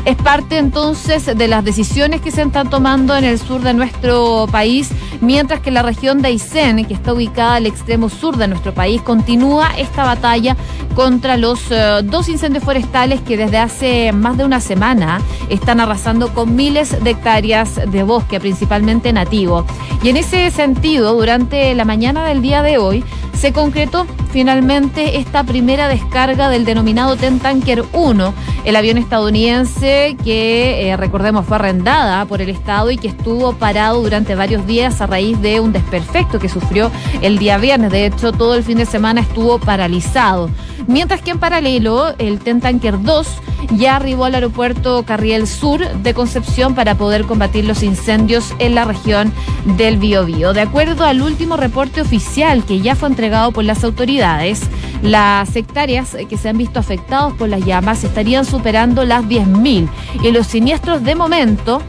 Es 0.05 0.15
parte 0.15 0.57
entonces 0.57 1.25
de 1.25 1.47
las 1.47 1.63
decisiones 1.63 2.21
que 2.21 2.31
se 2.31 2.41
están 2.41 2.69
tomando 2.69 3.15
en 3.15 3.23
el 3.23 3.39
sur 3.39 3.61
de 3.61 3.73
nuestro 3.73 4.47
país 4.51 4.89
mientras 5.21 5.61
que 5.61 5.71
la 5.71 5.81
región 5.81 6.21
de 6.21 6.29
Aysén, 6.29 6.85
que 6.85 6.93
está 6.93 7.13
ubicada 7.13 7.55
al 7.55 7.65
extremo 7.65 8.09
sur 8.09 8.37
de 8.37 8.47
nuestro 8.47 8.73
país, 8.73 9.01
continúa 9.01 9.69
esta 9.77 10.03
batalla 10.03 10.55
contra 10.95 11.37
los 11.37 11.59
eh, 11.71 12.01
dos 12.03 12.29
incendios 12.29 12.63
forestales 12.63 13.21
que 13.21 13.37
desde 13.37 13.57
hace 13.57 14.11
más 14.11 14.37
de 14.37 14.45
una 14.45 14.59
semana 14.59 15.21
están 15.49 15.79
arrasando 15.79 16.33
con 16.33 16.55
miles 16.55 17.03
de 17.03 17.11
hectáreas 17.11 17.79
de 17.89 18.03
bosque, 18.03 18.39
principalmente 18.39 19.13
nativo. 19.13 19.65
Y 20.03 20.09
en 20.09 20.17
ese 20.17 20.49
sentido, 20.51 21.13
durante 21.13 21.73
la 21.75 21.85
mañana 21.85 22.25
del 22.25 22.41
día 22.41 22.61
de 22.61 22.77
hoy, 22.77 23.03
se 23.33 23.53
concretó 23.53 24.07
finalmente 24.37 25.17
esta 25.17 25.43
primera 25.43 25.87
descarga 25.87 26.47
del 26.49 26.63
denominado 26.63 27.15
Ten 27.15 27.39
Tanker 27.39 27.83
1, 27.91 28.33
el 28.65 28.75
avión 28.75 28.99
estadounidense 28.99 30.15
que, 30.23 30.91
eh, 30.91 30.95
recordemos, 30.95 31.43
fue 31.43 31.55
arrendada 31.55 32.23
por 32.25 32.43
el 32.43 32.49
Estado 32.49 32.91
y 32.91 32.97
que 32.97 33.07
estuvo 33.07 33.53
parado 33.53 33.99
durante 33.99 34.35
varios 34.35 34.67
días 34.67 35.01
a 35.01 35.07
raíz 35.07 35.41
de 35.41 35.59
un 35.59 35.73
desperfecto 35.73 36.37
que 36.37 36.49
sufrió 36.49 36.91
el 37.23 37.39
día 37.39 37.57
viernes. 37.57 37.91
De 37.91 38.05
hecho, 38.05 38.31
todo 38.31 38.53
el 38.53 38.61
fin 38.61 38.77
de 38.77 38.85
semana 38.85 39.21
estuvo 39.21 39.57
paralizado. 39.57 40.51
Mientras 40.87 41.21
que 41.21 41.31
en 41.31 41.39
paralelo, 41.39 42.15
el 42.17 42.39
Ten 42.39 42.61
Tanker 42.61 43.01
2 43.01 43.27
ya 43.75 43.97
arribó 43.97 44.25
al 44.25 44.35
aeropuerto 44.35 45.03
Carriel 45.03 45.45
Sur 45.45 45.85
de 46.01 46.13
Concepción 46.13 46.75
para 46.75 46.95
poder 46.95 47.25
combatir 47.25 47.65
los 47.65 47.83
incendios 47.83 48.53
en 48.59 48.73
la 48.73 48.85
región 48.85 49.33
del 49.77 49.97
Biobío. 49.97 50.53
De 50.53 50.61
acuerdo 50.61 51.03
al 51.03 51.21
último 51.21 51.57
reporte 51.57 51.99
oficial 51.99 52.63
que 52.63 52.79
ya 52.79 52.95
fue 52.95 53.09
entregado 53.09 53.51
por 53.51 53.65
las 53.65 53.83
autoridades, 53.83 54.61
las 55.01 55.53
hectáreas 55.55 56.15
que 56.29 56.37
se 56.37 56.49
han 56.49 56.57
visto 56.57 56.79
afectados 56.79 57.33
por 57.33 57.49
las 57.49 57.65
llamas 57.65 58.05
estarían 58.05 58.45
superando 58.45 59.03
las 59.03 59.25
10.000 59.25 59.89
y 60.23 60.31
los 60.31 60.47
siniestros 60.47 61.03
de 61.03 61.15
momento 61.15 61.81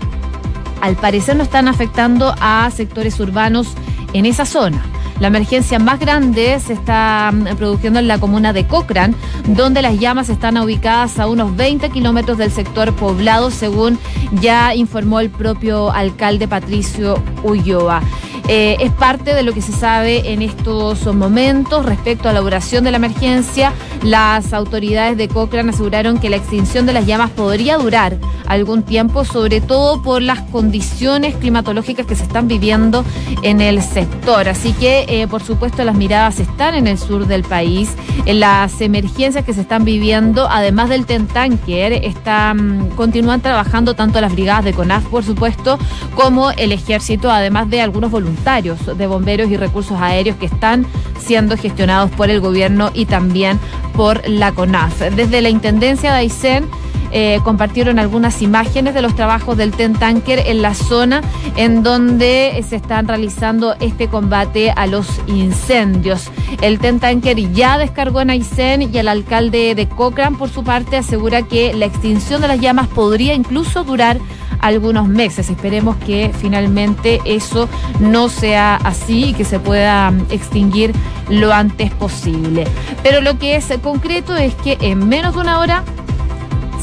al 0.80 0.96
parecer 0.96 1.36
no 1.36 1.44
están 1.44 1.68
afectando 1.68 2.34
a 2.40 2.68
sectores 2.70 3.18
urbanos 3.20 3.68
en 4.12 4.26
esa 4.26 4.44
zona. 4.44 4.84
La 5.20 5.28
emergencia 5.28 5.78
más 5.78 5.98
grande 5.98 6.58
se 6.60 6.72
está 6.74 7.32
mm, 7.32 7.56
produciendo 7.56 7.98
en 7.98 8.08
la 8.08 8.18
comuna 8.18 8.52
de 8.52 8.66
Cochrane, 8.66 9.14
donde 9.46 9.82
las 9.82 9.98
llamas 9.98 10.28
están 10.28 10.56
ubicadas 10.58 11.18
a 11.18 11.26
unos 11.26 11.56
20 11.56 11.90
kilómetros 11.90 12.38
del 12.38 12.52
sector 12.52 12.94
poblado, 12.94 13.50
según 13.50 13.98
ya 14.40 14.74
informó 14.74 15.20
el 15.20 15.30
propio 15.30 15.90
alcalde 15.90 16.46
Patricio 16.46 17.22
Ulloa. 17.42 18.02
Eh, 18.50 18.78
es 18.80 18.90
parte 18.92 19.34
de 19.34 19.42
lo 19.42 19.52
que 19.52 19.60
se 19.60 19.72
sabe 19.72 20.32
en 20.32 20.40
estos 20.40 21.04
momentos 21.14 21.84
respecto 21.84 22.30
a 22.30 22.32
la 22.32 22.40
duración 22.40 22.82
de 22.82 22.90
la 22.90 22.96
emergencia. 22.96 23.74
Las 24.02 24.54
autoridades 24.54 25.18
de 25.18 25.28
Cochrane 25.28 25.70
aseguraron 25.70 26.18
que 26.18 26.30
la 26.30 26.36
extinción 26.36 26.86
de 26.86 26.94
las 26.94 27.04
llamas 27.04 27.30
podría 27.30 27.76
durar 27.76 28.16
algún 28.48 28.82
tiempo, 28.82 29.24
sobre 29.24 29.60
todo 29.60 30.02
por 30.02 30.22
las 30.22 30.40
condiciones 30.40 31.36
climatológicas 31.36 32.06
que 32.06 32.16
se 32.16 32.24
están 32.24 32.48
viviendo 32.48 33.04
en 33.42 33.60
el 33.60 33.82
sector. 33.82 34.48
Así 34.48 34.72
que, 34.72 35.04
eh, 35.08 35.28
por 35.28 35.42
supuesto, 35.42 35.84
las 35.84 35.94
miradas 35.94 36.40
están 36.40 36.74
en 36.74 36.86
el 36.86 36.98
sur 36.98 37.26
del 37.26 37.44
país, 37.44 37.90
en 38.26 38.40
las 38.40 38.80
emergencias 38.80 39.44
que 39.44 39.52
se 39.52 39.60
están 39.60 39.84
viviendo, 39.84 40.48
además 40.50 40.88
del 40.88 41.06
Tentanker, 41.06 41.92
están, 41.92 42.90
continúan 42.96 43.40
trabajando 43.40 43.94
tanto 43.94 44.20
las 44.20 44.32
brigadas 44.32 44.64
de 44.64 44.72
CONAF, 44.72 45.04
por 45.06 45.24
supuesto, 45.24 45.78
como 46.14 46.50
el 46.52 46.72
ejército, 46.72 47.30
además 47.30 47.70
de 47.70 47.80
algunos 47.80 48.10
voluntarios 48.10 48.78
de 48.96 49.06
bomberos 49.06 49.50
y 49.50 49.56
recursos 49.56 50.00
aéreos 50.00 50.36
que 50.36 50.46
están 50.46 50.86
siendo 51.20 51.56
gestionados 51.56 52.10
por 52.10 52.30
el 52.30 52.40
gobierno 52.40 52.90
y 52.94 53.06
también 53.06 53.58
por 53.94 54.26
la 54.28 54.52
CONAF. 54.52 55.00
Desde 55.16 55.42
la 55.42 55.50
Intendencia 55.50 56.12
de 56.12 56.18
Aysén, 56.18 56.68
eh, 57.10 57.40
compartieron 57.44 57.98
algunas 57.98 58.42
imágenes 58.42 58.94
de 58.94 59.02
los 59.02 59.14
trabajos 59.14 59.56
del 59.56 59.72
TEN 59.72 59.94
Tanker 59.94 60.40
en 60.46 60.62
la 60.62 60.74
zona 60.74 61.22
en 61.56 61.82
donde 61.82 62.64
se 62.68 62.76
están 62.76 63.08
realizando 63.08 63.74
este 63.80 64.08
combate 64.08 64.70
a 64.70 64.86
los 64.86 65.06
incendios. 65.26 66.30
El 66.60 66.78
TEN 66.78 67.00
Tanker 67.00 67.36
ya 67.52 67.78
descargó 67.78 68.20
en 68.20 68.30
Aysén 68.30 68.82
y 68.82 68.98
el 68.98 69.08
alcalde 69.08 69.74
de 69.74 69.88
Cochrane, 69.88 70.36
por 70.36 70.50
su 70.50 70.64
parte, 70.64 70.96
asegura 70.96 71.42
que 71.42 71.74
la 71.74 71.86
extinción 71.86 72.40
de 72.40 72.48
las 72.48 72.60
llamas 72.60 72.88
podría 72.88 73.34
incluso 73.34 73.84
durar 73.84 74.18
algunos 74.60 75.08
meses. 75.08 75.50
Esperemos 75.50 75.96
que 75.96 76.32
finalmente 76.38 77.20
eso 77.24 77.68
no 78.00 78.28
sea 78.28 78.76
así 78.76 79.26
y 79.26 79.32
que 79.34 79.44
se 79.44 79.60
pueda 79.60 80.10
mm, 80.10 80.26
extinguir 80.30 80.92
lo 81.28 81.52
antes 81.52 81.90
posible. 81.92 82.66
Pero 83.02 83.20
lo 83.20 83.38
que 83.38 83.56
es 83.56 83.68
concreto 83.82 84.36
es 84.36 84.54
que 84.56 84.78
en 84.80 85.08
menos 85.08 85.34
de 85.34 85.40
una 85.40 85.58
hora 85.58 85.84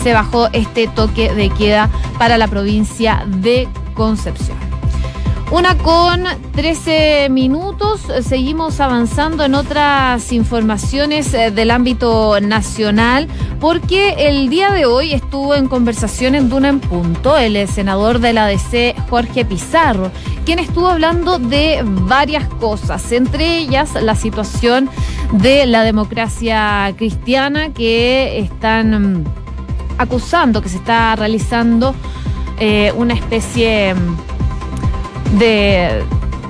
se 0.01 0.13
bajó 0.13 0.49
este 0.53 0.87
toque 0.87 1.33
de 1.33 1.49
queda 1.49 1.89
para 2.17 2.37
la 2.37 2.47
provincia 2.47 3.23
de 3.27 3.67
Concepción. 3.93 4.65
Una 5.51 5.77
con 5.77 6.23
13 6.53 7.27
minutos. 7.29 8.01
Seguimos 8.23 8.79
avanzando 8.79 9.45
en 9.45 9.53
otras 9.53 10.33
informaciones 10.33 11.31
eh, 11.33 11.51
del 11.51 11.69
ámbito 11.69 12.39
nacional 12.41 13.27
porque 13.59 14.15
el 14.27 14.49
día 14.49 14.71
de 14.71 14.85
hoy 14.85 15.13
estuvo 15.13 15.53
en 15.53 15.67
conversación 15.67 16.33
en 16.33 16.49
Duna 16.49 16.69
en 16.69 16.79
Punto 16.79 17.37
el 17.37 17.67
senador 17.67 18.19
de 18.19 18.33
la 18.33 18.47
DC, 18.47 18.95
Jorge 19.09 19.45
Pizarro, 19.45 20.11
quien 20.45 20.57
estuvo 20.57 20.87
hablando 20.87 21.37
de 21.37 21.81
varias 21.85 22.47
cosas, 22.55 23.11
entre 23.11 23.59
ellas 23.59 23.93
la 24.01 24.15
situación 24.15 24.89
de 25.31 25.67
la 25.67 25.83
democracia 25.83 26.91
cristiana 26.97 27.71
que 27.71 28.39
están 28.39 29.19
mm, 29.21 29.44
acusando 29.97 30.61
que 30.61 30.69
se 30.69 30.77
está 30.77 31.15
realizando 31.15 31.95
eh, 32.59 32.91
una 32.95 33.13
especie 33.13 33.93
mm, 33.93 35.37
de 35.37 36.03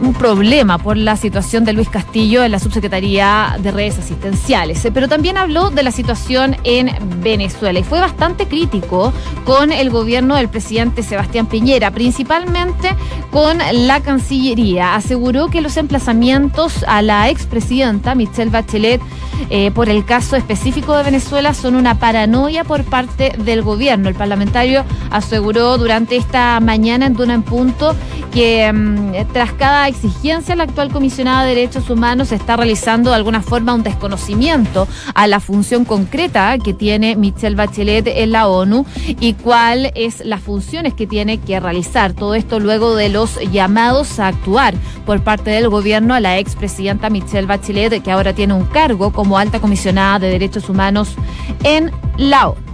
un 0.05 0.13
problema 0.13 0.77
por 0.77 0.97
la 0.97 1.17
situación 1.17 1.65
de 1.65 1.73
Luis 1.73 1.89
Castillo 1.89 2.43
en 2.43 2.51
la 2.51 2.59
subsecretaría 2.59 3.57
de 3.59 3.71
redes 3.71 3.97
asistenciales, 3.97 4.85
eh, 4.85 4.91
pero 4.91 5.07
también 5.07 5.37
habló 5.37 5.71
de 5.71 5.83
la 5.83 5.91
situación 5.91 6.55
en 6.63 6.91
Venezuela 7.21 7.79
y 7.79 7.83
fue 7.83 7.99
bastante 7.99 8.47
crítico 8.47 9.11
con 9.45 9.71
el 9.71 9.89
gobierno 9.89 10.35
del 10.35 10.49
presidente 10.49 11.01
Sebastián 11.01 11.47
Piñera, 11.47 11.91
principalmente 11.91 12.89
con 13.31 13.57
la 13.73 14.01
Cancillería. 14.01 14.95
Aseguró 14.95 15.47
que 15.47 15.61
los 15.61 15.75
emplazamientos 15.77 16.83
a 16.87 17.01
la 17.01 17.29
expresidenta 17.29 18.15
Michelle 18.15 18.51
Bachelet 18.51 19.01
eh, 19.49 19.71
por 19.71 19.89
el 19.89 20.05
caso 20.05 20.35
específico 20.35 20.95
de 20.95 21.03
Venezuela 21.03 21.53
son 21.53 21.75
una 21.75 21.99
paranoia 21.99 22.63
por 22.63 22.83
parte 22.83 23.33
del 23.37 23.61
gobierno. 23.61 24.09
El 24.09 24.15
parlamentario 24.15 24.85
aseguró 25.11 25.77
durante 25.77 26.15
esta 26.15 26.59
mañana 26.59 27.05
en 27.05 27.13
Duna 27.13 27.33
en 27.33 27.43
Punto 27.43 27.95
que 28.33 28.71
mm, 28.71 29.31
tras 29.33 29.53
cada 29.53 29.87
exigencia 29.95 30.55
la 30.55 30.63
actual 30.63 30.91
comisionada 30.91 31.43
de 31.43 31.55
Derechos 31.55 31.89
Humanos 31.89 32.31
está 32.31 32.57
realizando 32.57 33.09
de 33.09 33.15
alguna 33.15 33.41
forma 33.41 33.73
un 33.73 33.83
desconocimiento 33.83 34.87
a 35.13 35.27
la 35.27 35.39
función 35.39 35.85
concreta 35.85 36.57
que 36.57 36.73
tiene 36.73 37.15
Michelle 37.15 37.55
Bachelet 37.55 38.05
en 38.07 38.31
la 38.31 38.47
ONU 38.47 38.85
y 39.19 39.33
cuál 39.33 39.91
es 39.95 40.23
las 40.25 40.41
funciones 40.41 40.93
que 40.93 41.07
tiene 41.07 41.39
que 41.39 41.59
realizar. 41.59 42.13
Todo 42.13 42.35
esto 42.35 42.59
luego 42.59 42.95
de 42.95 43.09
los 43.09 43.39
llamados 43.51 44.19
a 44.19 44.27
actuar 44.27 44.75
por 45.05 45.23
parte 45.23 45.49
del 45.49 45.69
gobierno 45.69 46.13
a 46.13 46.19
la 46.19 46.37
expresidenta 46.39 47.09
Michelle 47.09 47.47
Bachelet, 47.47 48.03
que 48.03 48.11
ahora 48.11 48.33
tiene 48.33 48.53
un 48.53 48.65
cargo 48.65 49.13
como 49.13 49.37
alta 49.37 49.61
comisionada 49.61 50.19
de 50.19 50.29
Derechos 50.29 50.69
Humanos 50.69 51.15
en 51.63 51.91
la 52.17 52.49
ONU. 52.49 52.64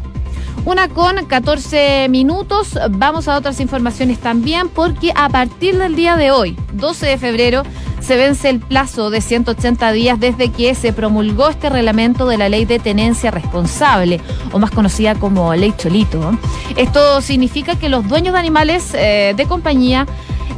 Una 0.64 0.90
con 0.90 1.26
14 1.26 2.08
minutos. 2.10 2.78
Vamos 2.92 3.28
a 3.28 3.36
otras 3.36 3.60
informaciones 3.60 4.20
también 4.20 4.70
porque 4.70 5.12
a 5.16 5.28
partir 5.28 5.78
del 5.78 5.96
día 5.96 6.18
de 6.18 6.30
hoy, 6.30 6.56
12 6.74 7.08
de 7.08 7.18
febrero, 7.18 7.64
se 8.00 8.16
vence 8.16 8.50
el 8.50 8.60
plazo 8.60 9.10
de 9.10 9.22
180 9.22 9.92
días 9.92 10.20
desde 10.20 10.50
que 10.50 10.76
se 10.76 10.94
promulgó 10.94 11.50
este 11.50 11.70
reglamento 11.70 12.28
de 12.28 12.38
la 12.38 12.48
ley 12.48 12.66
de 12.66 12.78
tenencia 12.78 13.32
responsable, 13.32 14.22
o 14.52 14.60
más 14.60 14.70
conocida 14.70 15.16
como 15.16 15.54
ley 15.56 15.74
Cholito. 15.76 16.32
Esto 16.76 17.22
significa 17.22 17.76
que 17.76 17.90
los 17.90 18.08
dueños 18.08 18.34
de 18.34 18.40
animales 18.40 18.94
eh, 18.94 19.34
de 19.36 19.46
compañía 19.46 20.06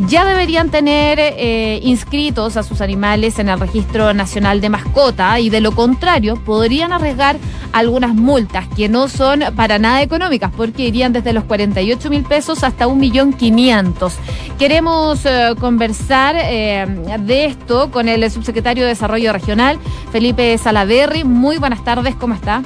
ya 0.08 0.26
deberían 0.26 0.70
tener 0.70 1.20
eh, 1.20 1.80
inscritos 1.84 2.58
a 2.58 2.64
sus 2.64 2.82
animales 2.82 3.40
en 3.40 3.50
el 3.50 3.60
Registro 3.60 4.14
Nacional 4.14 4.62
de 4.62 4.70
Mascota 4.70 5.40
y 5.40 5.50
de 5.50 5.62
lo 5.62 5.74
contrario 5.74 6.36
podrían 6.36 6.92
arriesgar 6.94 7.38
algunas 7.72 8.14
multas 8.14 8.68
que 8.76 8.90
no 8.90 9.08
son 9.08 9.44
para 9.56 9.80
nada 9.80 10.02
económicas 10.02 10.52
porque 10.56 10.88
irían 10.88 11.14
desde 11.14 11.34
los 11.34 11.44
48 11.44 12.10
mil 12.10 12.24
pesos 12.24 12.64
hasta 12.64 12.88
un 12.88 13.00
millón 13.00 13.34
quinientos. 13.34 14.16
Queremos 14.58 15.26
eh, 15.26 15.54
conversar 15.60 16.36
eh, 16.40 16.86
de 17.20 17.46
esto 17.46 17.92
con 17.92 18.10
el 18.10 18.30
subsecretario 18.30 18.84
de 18.84 18.90
Desarrollo 18.90 19.34
Regional, 19.34 19.80
Felipe 20.12 20.58
Salaverri. 20.58 21.24
Muy 21.24 21.58
buenas 21.58 21.84
tardes, 21.84 22.16
¿cómo 22.16 22.34
está? 22.34 22.64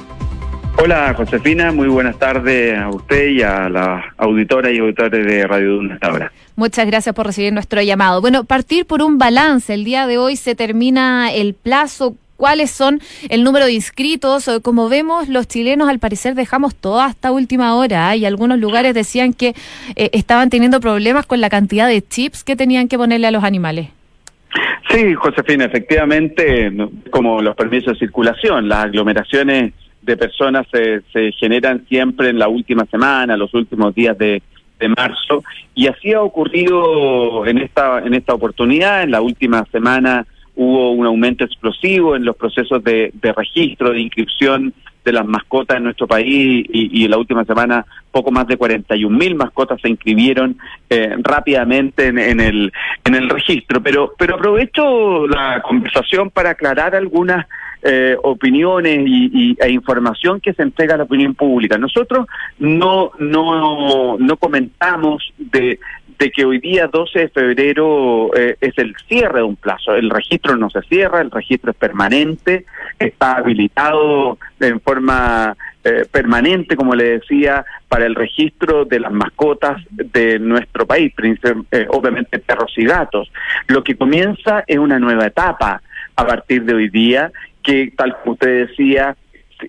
Hola 0.80 1.12
Josefina, 1.12 1.72
muy 1.72 1.88
buenas 1.88 2.20
tardes 2.20 2.78
a 2.78 2.88
usted 2.88 3.30
y 3.30 3.42
a 3.42 3.68
la 3.68 4.14
auditora 4.16 4.70
y 4.70 4.78
auditores 4.78 5.26
de 5.26 5.44
Radio 5.44 5.72
Duna 5.72 5.94
hasta 5.94 6.06
ahora. 6.06 6.32
Muchas 6.54 6.86
gracias 6.86 7.12
por 7.16 7.26
recibir 7.26 7.52
nuestro 7.52 7.82
llamado. 7.82 8.20
Bueno, 8.20 8.44
partir 8.44 8.86
por 8.86 9.02
un 9.02 9.18
balance. 9.18 9.74
El 9.74 9.82
día 9.82 10.06
de 10.06 10.18
hoy 10.18 10.36
se 10.36 10.54
termina 10.54 11.32
el 11.32 11.54
plazo 11.54 12.14
cuáles 12.36 12.70
son 12.70 13.00
el 13.28 13.42
número 13.42 13.66
de 13.66 13.72
inscritos. 13.72 14.48
Como 14.62 14.88
vemos, 14.88 15.28
los 15.28 15.48
chilenos 15.48 15.88
al 15.88 15.98
parecer 15.98 16.36
dejamos 16.36 16.76
todo 16.76 17.00
hasta 17.00 17.32
última 17.32 17.74
hora 17.74 18.14
¿eh? 18.14 18.18
y 18.18 18.24
algunos 18.24 18.60
lugares 18.60 18.94
decían 18.94 19.32
que 19.32 19.54
eh, 19.96 20.10
estaban 20.12 20.48
teniendo 20.48 20.78
problemas 20.78 21.26
con 21.26 21.40
la 21.40 21.50
cantidad 21.50 21.88
de 21.88 22.02
chips 22.02 22.44
que 22.44 22.54
tenían 22.54 22.86
que 22.86 22.96
ponerle 22.96 23.26
a 23.26 23.32
los 23.32 23.42
animales. 23.42 23.88
Sí, 24.90 25.12
Josefina, 25.14 25.64
efectivamente, 25.64 26.72
como 27.10 27.42
los 27.42 27.56
permisos 27.56 27.94
de 27.94 27.98
circulación, 27.98 28.68
las 28.68 28.84
aglomeraciones 28.84 29.72
de 30.02 30.16
personas 30.16 30.66
se, 30.72 31.02
se 31.12 31.32
generan 31.32 31.86
siempre 31.88 32.30
en 32.30 32.38
la 32.38 32.48
última 32.48 32.86
semana, 32.86 33.36
los 33.36 33.52
últimos 33.54 33.94
días 33.94 34.16
de, 34.16 34.42
de 34.78 34.88
marzo, 34.88 35.44
y 35.74 35.86
así 35.86 36.12
ha 36.12 36.22
ocurrido 36.22 37.46
en 37.46 37.58
esta, 37.58 37.98
en 38.00 38.14
esta 38.14 38.34
oportunidad, 38.34 39.02
en 39.02 39.10
la 39.10 39.20
última 39.20 39.64
semana 39.70 40.26
hubo 40.54 40.90
un 40.90 41.06
aumento 41.06 41.44
explosivo 41.44 42.16
en 42.16 42.24
los 42.24 42.36
procesos 42.36 42.82
de, 42.82 43.12
de 43.14 43.32
registro, 43.32 43.92
de 43.92 44.00
inscripción 44.00 44.74
de 45.04 45.12
las 45.12 45.24
mascotas 45.24 45.76
en 45.76 45.84
nuestro 45.84 46.08
país. 46.08 46.66
Y, 46.68 47.00
y 47.00 47.04
en 47.04 47.12
la 47.12 47.18
última 47.18 47.44
semana 47.44 47.86
poco 48.10 48.32
más 48.32 48.48
de 48.48 48.56
41 48.56 49.16
mil 49.16 49.36
mascotas 49.36 49.80
se 49.80 49.88
inscribieron 49.88 50.58
eh, 50.90 51.14
rápidamente 51.18 52.08
en, 52.08 52.18
en, 52.18 52.40
el 52.40 52.72
en 53.04 53.14
el 53.14 53.28
registro. 53.28 53.80
Pero 53.82 54.14
pero 54.18 54.34
aprovecho 54.34 55.28
la 55.28 55.62
conversación 55.62 56.30
para 56.30 56.50
aclarar 56.50 56.96
algunas 56.96 57.46
eh, 57.82 58.16
opiniones 58.22 59.00
y, 59.06 59.30
y, 59.32 59.56
e 59.60 59.70
información 59.70 60.40
que 60.40 60.52
se 60.52 60.62
entrega 60.62 60.94
a 60.94 60.98
la 60.98 61.04
opinión 61.04 61.34
pública. 61.34 61.78
Nosotros 61.78 62.26
no 62.58 63.12
no 63.18 64.18
no 64.18 64.36
comentamos 64.36 65.32
de 65.38 65.78
de 66.18 66.30
que 66.30 66.44
hoy 66.44 66.58
día 66.58 66.88
12 66.88 67.18
de 67.18 67.28
febrero 67.28 68.34
eh, 68.36 68.56
es 68.60 68.76
el 68.76 68.94
cierre 69.08 69.38
de 69.38 69.44
un 69.44 69.56
plazo. 69.56 69.94
El 69.94 70.10
registro 70.10 70.56
no 70.56 70.68
se 70.68 70.82
cierra, 70.82 71.20
el 71.20 71.30
registro 71.30 71.70
es 71.70 71.76
permanente, 71.76 72.66
está 72.98 73.36
habilitado 73.36 74.36
en 74.58 74.80
forma 74.80 75.56
eh, 75.84 76.06
permanente, 76.10 76.74
como 76.74 76.94
le 76.96 77.18
decía, 77.20 77.64
para 77.88 78.04
el 78.06 78.16
registro 78.16 78.84
de 78.84 78.98
las 78.98 79.12
mascotas 79.12 79.80
de 79.90 80.40
nuestro 80.40 80.86
país, 80.86 81.12
eh, 81.22 81.86
obviamente 81.90 82.40
perros 82.40 82.72
y 82.76 82.84
gatos. 82.84 83.30
Lo 83.68 83.84
que 83.84 83.96
comienza 83.96 84.64
es 84.66 84.78
una 84.78 84.98
nueva 84.98 85.26
etapa 85.26 85.80
a 86.16 86.26
partir 86.26 86.64
de 86.64 86.74
hoy 86.74 86.88
día, 86.88 87.30
que 87.68 87.92
tal 87.94 88.16
como 88.16 88.32
usted 88.32 88.66
decía, 88.66 89.14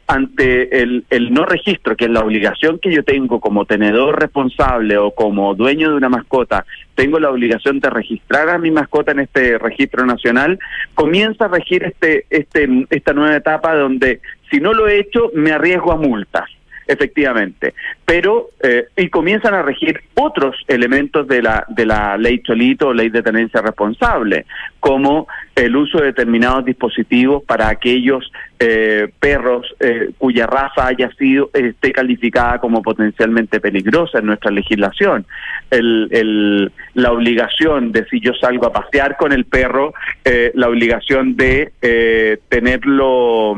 ante 0.08 0.82
el, 0.82 1.04
el 1.10 1.34
no 1.34 1.46
registro, 1.46 1.98
que 1.98 2.06
es 2.06 2.12
la 2.12 2.22
obligación 2.22 2.80
que 2.80 2.94
yo 2.94 3.04
tengo 3.04 3.42
como 3.42 3.66
tenedor 3.66 4.22
responsable 4.22 4.98
o 4.98 5.12
como 5.12 5.54
dueño 5.54 5.90
de 5.90 5.98
una 5.98 6.08
mascota, 6.08 6.66
tengo 6.96 7.20
la 7.20 7.30
obligación 7.30 7.82
de 7.82 7.90
registrar 7.90 8.50
a 8.50 8.58
mi 8.58 8.72
mascota 8.72 9.12
en 9.12 9.20
este 9.20 9.58
registro 9.58 10.06
nacional, 10.06 10.60
comienza 10.96 11.46
a 11.46 11.48
regir 11.50 11.84
este, 11.84 12.26
este, 12.30 12.70
esta 12.90 13.12
nueva 13.12 13.36
etapa 13.36 13.76
donde 13.76 14.22
si 14.50 14.62
no 14.62 14.74
lo 14.74 14.88
he 14.88 15.00
hecho 15.00 15.30
me 15.34 15.52
arriesgo 15.52 15.92
a 15.92 15.98
multas 15.98 16.50
efectivamente. 16.90 17.74
Pero, 18.04 18.50
eh, 18.62 18.88
y 18.98 19.10
comienzan 19.10 19.54
a 19.54 19.62
regir 19.62 20.02
otros 20.16 20.56
elementos 20.68 21.28
de 21.28 21.42
la, 21.42 21.66
de 21.70 21.86
la 21.86 22.18
ley 22.18 22.42
Cholito 22.42 22.88
o 22.88 22.94
ley 22.94 23.10
de 23.10 23.22
tenencia 23.22 23.62
responsable, 23.62 24.46
como 24.80 25.28
el 25.56 25.76
uso 25.76 26.00
de 26.00 26.08
determinados 26.08 26.66
dispositivos 26.66 27.44
para 27.44 27.70
aquellos 27.70 28.32
eh, 28.60 29.08
perros 29.20 29.68
eh, 29.80 30.10
cuya 30.18 30.48
raza 30.48 30.88
haya 30.88 31.12
sido, 31.12 31.50
esté 31.54 31.92
calificada 31.92 32.60
como 32.60 32.82
potencialmente 32.82 33.60
peligrosa 33.60 34.20
en 34.20 34.26
nuestra 34.26 34.52
legislación. 34.52 35.26
El, 35.70 36.08
el, 36.12 36.72
la 36.96 37.12
obligación 37.12 37.92
de 37.92 38.06
si 38.06 38.20
yo 38.20 38.34
salgo 38.34 38.68
a 38.68 38.74
pasear 38.74 39.16
con 39.18 39.32
el 39.32 39.46
perro, 39.46 39.94
eh, 40.26 40.52
la 40.56 40.68
obligación 40.70 41.36
de 41.36 41.72
eh, 41.82 42.40
tenerlo 42.50 43.56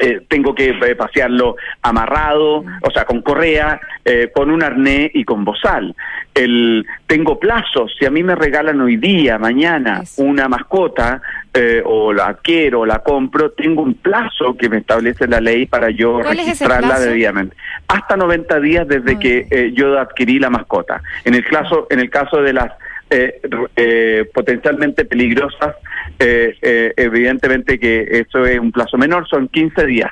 eh, 0.00 0.22
tengo 0.28 0.54
que 0.54 0.70
eh, 0.70 0.94
pasearlo 0.94 1.56
amarrado, 1.82 2.64
o 2.82 2.90
sea, 2.92 3.04
con 3.04 3.22
correa, 3.22 3.80
eh, 4.04 4.30
con 4.34 4.50
un 4.50 4.62
arnés 4.62 5.10
y 5.14 5.24
con 5.24 5.44
bozal. 5.44 5.94
El, 6.34 6.86
tengo 7.06 7.38
plazos, 7.38 7.92
si 7.98 8.06
a 8.06 8.10
mí 8.10 8.22
me 8.22 8.34
regalan 8.34 8.80
hoy 8.80 8.96
día, 8.96 9.38
mañana, 9.38 10.02
una 10.18 10.48
mascota, 10.48 11.20
eh, 11.60 11.82
o 11.84 12.12
la 12.12 12.34
quiero, 12.34 12.80
o 12.80 12.86
la 12.86 13.00
compro, 13.00 13.50
tengo 13.50 13.82
un 13.82 13.94
plazo 13.94 14.56
que 14.56 14.68
me 14.68 14.76
establece 14.76 15.26
la 15.26 15.40
ley 15.40 15.66
para 15.66 15.90
yo 15.90 16.20
registrarla 16.22 17.00
debidamente. 17.00 17.56
Hasta 17.88 18.16
90 18.16 18.60
días 18.60 18.86
desde 18.86 19.18
que 19.18 19.46
eh, 19.50 19.72
yo 19.74 19.98
adquirí 19.98 20.38
la 20.38 20.50
mascota. 20.50 21.02
En 21.24 21.34
el 21.34 21.44
caso, 21.44 21.86
en 21.90 22.00
el 22.00 22.10
caso 22.10 22.42
de 22.42 22.52
las 22.52 22.72
eh, 23.10 23.40
eh, 23.76 24.24
potencialmente 24.32 25.04
peligrosas, 25.04 25.76
eh, 26.18 26.54
eh, 26.60 26.92
evidentemente 26.96 27.78
que 27.78 28.06
eso 28.10 28.44
es 28.44 28.58
un 28.58 28.72
plazo 28.72 28.98
menor, 28.98 29.28
son 29.28 29.48
15 29.48 29.86
días. 29.86 30.10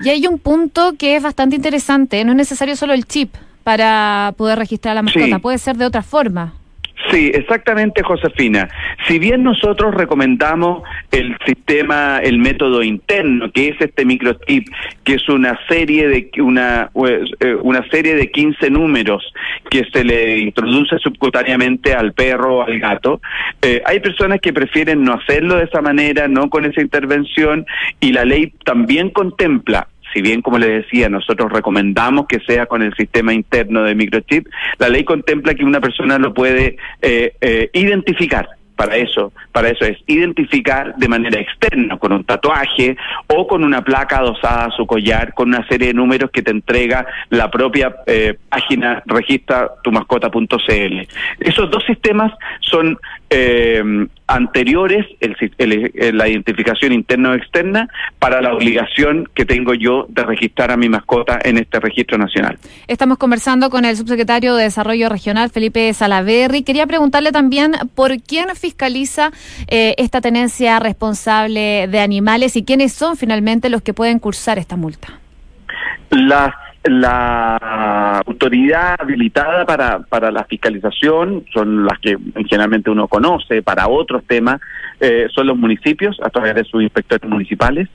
Y 0.00 0.08
hay 0.08 0.26
un 0.26 0.38
punto 0.38 0.94
que 0.98 1.16
es 1.16 1.22
bastante 1.22 1.56
interesante, 1.56 2.24
no 2.24 2.32
es 2.32 2.36
necesario 2.36 2.76
solo 2.76 2.92
el 2.92 3.04
chip 3.04 3.34
para 3.62 4.34
poder 4.36 4.58
registrar 4.58 4.94
la 4.94 5.02
mascota, 5.02 5.36
sí. 5.36 5.38
puede 5.42 5.58
ser 5.58 5.76
de 5.76 5.86
otra 5.86 6.02
forma. 6.02 6.54
Sí, 7.12 7.30
exactamente, 7.34 8.02
Josefina. 8.02 8.70
Si 9.06 9.18
bien 9.18 9.42
nosotros 9.42 9.94
recomendamos 9.94 10.82
el 11.10 11.36
sistema, 11.44 12.20
el 12.22 12.38
método 12.38 12.82
interno, 12.82 13.52
que 13.52 13.68
es 13.68 13.80
este 13.82 14.06
microchip, 14.06 14.66
que 15.04 15.14
es 15.14 15.28
una 15.28 15.58
serie 15.68 16.08
de 16.08 16.30
una 16.40 16.90
eh, 16.94 17.54
una 17.60 17.86
serie 17.90 18.16
de 18.16 18.30
15 18.30 18.70
números 18.70 19.22
que 19.68 19.84
se 19.92 20.04
le 20.04 20.38
introduce 20.38 20.96
subcutáneamente 21.00 21.92
al 21.92 22.14
perro 22.14 22.56
o 22.56 22.62
al 22.62 22.78
gato, 22.80 23.20
eh, 23.60 23.82
hay 23.84 24.00
personas 24.00 24.40
que 24.40 24.54
prefieren 24.54 25.04
no 25.04 25.12
hacerlo 25.12 25.56
de 25.56 25.64
esa 25.64 25.82
manera, 25.82 26.28
no 26.28 26.48
con 26.48 26.64
esa 26.64 26.80
intervención, 26.80 27.66
y 28.00 28.12
la 28.12 28.24
ley 28.24 28.54
también 28.64 29.10
contempla 29.10 29.86
si 30.12 30.22
bien, 30.22 30.42
como 30.42 30.58
le 30.58 30.68
decía, 30.68 31.08
nosotros 31.08 31.52
recomendamos 31.52 32.26
que 32.26 32.40
sea 32.40 32.66
con 32.66 32.82
el 32.82 32.94
sistema 32.94 33.32
interno 33.32 33.82
de 33.82 33.94
microchip, 33.94 34.46
la 34.78 34.88
ley 34.88 35.04
contempla 35.04 35.54
que 35.54 35.64
una 35.64 35.80
persona 35.80 36.18
lo 36.18 36.34
puede 36.34 36.76
eh, 37.00 37.34
eh, 37.40 37.70
identificar 37.72 38.48
para 38.76 38.96
eso, 38.96 39.32
para 39.52 39.68
eso 39.68 39.84
es 39.84 39.98
identificar 40.06 40.96
de 40.96 41.08
manera 41.08 41.40
externa, 41.40 41.98
con 41.98 42.12
un 42.12 42.24
tatuaje 42.24 42.96
o 43.28 43.46
con 43.46 43.62
una 43.62 43.82
placa 43.82 44.18
adosada 44.18 44.66
a 44.66 44.70
su 44.70 44.86
collar, 44.86 45.34
con 45.34 45.48
una 45.48 45.66
serie 45.68 45.88
de 45.88 45.94
números 45.94 46.30
que 46.32 46.42
te 46.42 46.50
entrega 46.50 47.06
la 47.30 47.50
propia 47.50 47.94
eh, 48.06 48.36
página 48.48 49.02
registra 49.06 49.70
tu 49.84 49.92
mascota.cl. 49.92 51.06
Esos 51.40 51.70
dos 51.70 51.84
sistemas 51.86 52.32
son 52.60 52.98
eh, 53.30 53.82
anteriores, 54.32 55.06
el, 55.20 55.36
el, 55.58 56.16
la 56.16 56.28
identificación 56.28 56.92
interna 56.92 57.30
o 57.30 57.34
externa, 57.34 57.88
para 58.18 58.40
la 58.40 58.54
obligación 58.54 59.28
que 59.34 59.44
tengo 59.44 59.74
yo 59.74 60.06
de 60.08 60.24
registrar 60.24 60.70
a 60.70 60.76
mi 60.76 60.88
mascota 60.88 61.38
en 61.42 61.58
este 61.58 61.78
registro 61.80 62.16
nacional. 62.16 62.58
Estamos 62.86 63.18
conversando 63.18 63.68
con 63.68 63.84
el 63.84 63.96
subsecretario 63.96 64.54
de 64.54 64.64
Desarrollo 64.64 65.08
Regional, 65.08 65.50
Felipe 65.50 65.92
Salaverri. 65.92 66.62
Quería 66.62 66.86
preguntarle 66.86 67.30
también 67.30 67.72
por 67.94 68.22
quién 68.22 68.48
fiscaliza 68.56 69.32
eh, 69.68 69.94
esta 69.98 70.20
tenencia 70.20 70.78
responsable 70.78 71.88
de 71.88 72.00
animales 72.00 72.56
y 72.56 72.64
quiénes 72.64 72.92
son 72.92 73.16
finalmente 73.16 73.68
los 73.68 73.82
que 73.82 73.92
pueden 73.92 74.18
cursar 74.18 74.58
esta 74.58 74.76
multa. 74.76 75.18
Las 76.10 76.54
la 76.84 78.22
autoridad 78.26 78.96
habilitada 78.98 79.64
para, 79.64 80.00
para 80.00 80.30
la 80.30 80.44
fiscalización 80.44 81.44
son 81.52 81.84
las 81.84 81.98
que 82.00 82.16
generalmente 82.48 82.90
uno 82.90 83.06
conoce, 83.06 83.62
para 83.62 83.88
otros 83.88 84.24
temas 84.24 84.60
eh, 85.00 85.28
son 85.32 85.46
los 85.46 85.56
municipios 85.56 86.16
a 86.22 86.30
través 86.30 86.54
de 86.54 86.64
sus 86.64 86.82
inspectores 86.82 87.28
municipales. 87.28 87.88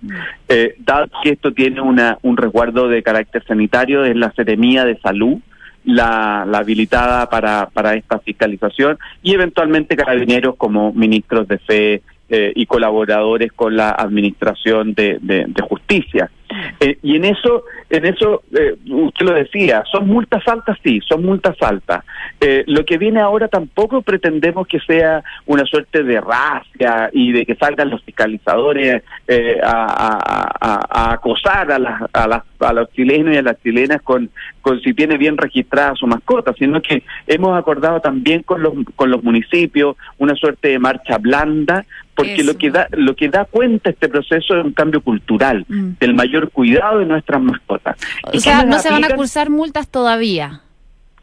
Eh, 0.48 0.76
dado 0.80 1.08
que 1.24 1.32
esto 1.32 1.52
tiene 1.54 1.82
una, 1.82 2.18
un 2.22 2.38
resguardo 2.38 2.88
de 2.88 3.04
carácter 3.04 3.44
sanitario, 3.46 4.06
es 4.06 4.16
la 4.16 4.32
Seremía 4.32 4.86
de 4.86 4.98
Salud, 5.00 5.38
la, 5.84 6.46
la, 6.48 6.60
habilitada 6.60 7.30
para, 7.30 7.70
para 7.72 7.94
esta 7.94 8.20
fiscalización 8.20 8.98
y 9.24 9.34
eventualmente 9.34 9.96
carabineros 9.96 10.56
como 10.58 10.92
ministros 10.92 11.48
de 11.48 11.58
fe 11.60 12.02
eh, 12.30 12.52
y 12.56 12.66
colaboradores 12.66 13.54
con 13.54 13.78
la 13.78 13.92
administración 13.92 14.94
de, 14.94 15.18
de, 15.22 15.46
de 15.48 15.62
justicia. 15.62 16.30
Eh, 16.80 16.98
y 17.02 17.16
en 17.16 17.26
eso, 17.26 17.64
en 17.90 18.06
eso 18.06 18.44
eh, 18.54 18.76
usted 18.90 19.26
lo 19.26 19.34
decía, 19.34 19.84
son 19.92 20.08
multas 20.08 20.48
altas, 20.48 20.78
sí, 20.84 21.00
son 21.08 21.24
multas 21.24 21.56
altas. 21.62 22.04
Eh, 22.40 22.64
lo 22.68 22.86
que 22.86 22.98
viene 22.98 23.20
ahora 23.20 23.48
tampoco 23.48 24.02
pretendemos 24.02 24.68
que 24.68 24.80
sea 24.80 25.24
una 25.46 25.66
suerte 25.66 26.04
de 26.04 26.22
racia 26.22 27.10
y 27.12 27.32
de 27.32 27.46
que 27.46 27.56
salgan 27.56 27.90
los 27.90 28.04
fiscalizadores 28.04 29.04
eh, 29.28 29.60
a, 29.64 29.86
a, 29.86 30.50
a, 30.60 30.86
a, 30.90 31.14
acosar 31.14 31.72
a, 31.72 31.80
las, 31.80 32.02
a, 32.14 32.28
las, 32.28 32.44
a 32.60 32.74
los 32.74 32.92
chilenos 32.92 33.34
y 33.34 33.38
a 33.38 33.42
las 33.42 33.62
chilenas 33.62 34.02
con, 34.02 34.30
con 34.62 34.80
si 34.82 34.94
tiene 34.94 35.18
bien 35.18 35.38
registrada 35.38 35.96
su 35.96 36.08
mascota, 36.08 36.54
sino 36.58 36.82
que 36.82 37.04
hemos 37.26 37.58
acordado 37.58 38.00
también 38.00 38.44
con 38.44 38.62
los, 38.62 38.74
con 38.96 39.10
los 39.10 39.24
municipios 39.24 39.96
una 40.18 40.36
suerte 40.36 40.70
de 40.70 40.80
marcha 40.80 41.18
blanda 41.18 41.86
porque 42.16 42.36
Eso. 42.36 42.52
lo 42.52 42.58
que 42.58 42.72
da 42.72 42.88
lo 42.92 43.16
que 43.16 43.30
da 43.30 43.46
cuenta 43.46 43.92
este 43.92 44.10
proceso 44.10 44.58
es 44.58 44.66
un 44.66 44.74
cambio 44.74 45.02
cultural 45.02 45.66
mm. 45.68 45.92
del 46.00 46.16
mayor 46.16 46.37
cuidado 46.50 47.00
de 47.00 47.06
nuestras 47.06 47.42
mascotas. 47.42 47.98
O 48.34 48.40
sea, 48.40 48.64
no 48.64 48.80
se 48.80 48.92
van 48.92 49.04
a 49.04 49.16
cursar 49.16 49.50
multas 49.50 49.90
todavía. 49.90 50.62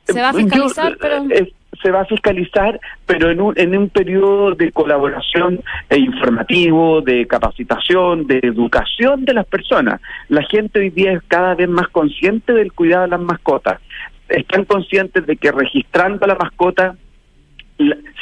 Se 0.05 0.21
va 0.21 0.31
a 0.31 0.35
fiscalizar, 0.35 0.93
Yo, 0.93 0.99
pero... 1.01 1.25
Eh, 1.31 1.53
se 1.83 1.91
va 1.91 2.01
a 2.01 2.05
fiscalizar, 2.07 2.81
pero 3.05 3.31
en 3.31 3.41
un, 3.41 3.59
en 3.59 3.77
un 3.77 3.89
periodo 3.89 4.55
de 4.55 4.73
colaboración 4.73 5.61
e 5.91 5.99
informativo, 5.99 7.03
de 7.03 7.27
capacitación, 7.27 8.27
de 8.27 8.41
educación 8.43 9.25
de 9.25 9.35
las 9.35 9.47
personas. 9.47 10.01
La 10.29 10.43
gente 10.45 10.79
hoy 10.79 10.91
día 10.91 11.13
es 11.13 11.23
cada 11.29 11.55
vez 11.55 11.69
más 11.69 11.89
consciente 11.89 12.53
del 12.53 12.73
cuidado 12.73 13.03
de 13.03 13.09
las 13.09 13.21
mascotas. 13.21 13.81
Están 14.29 14.65
conscientes 14.65 15.27
de 15.27 15.37
que 15.37 15.53
registrando 15.53 16.25
a 16.25 16.29
la 16.29 16.37
mascota 16.37 16.97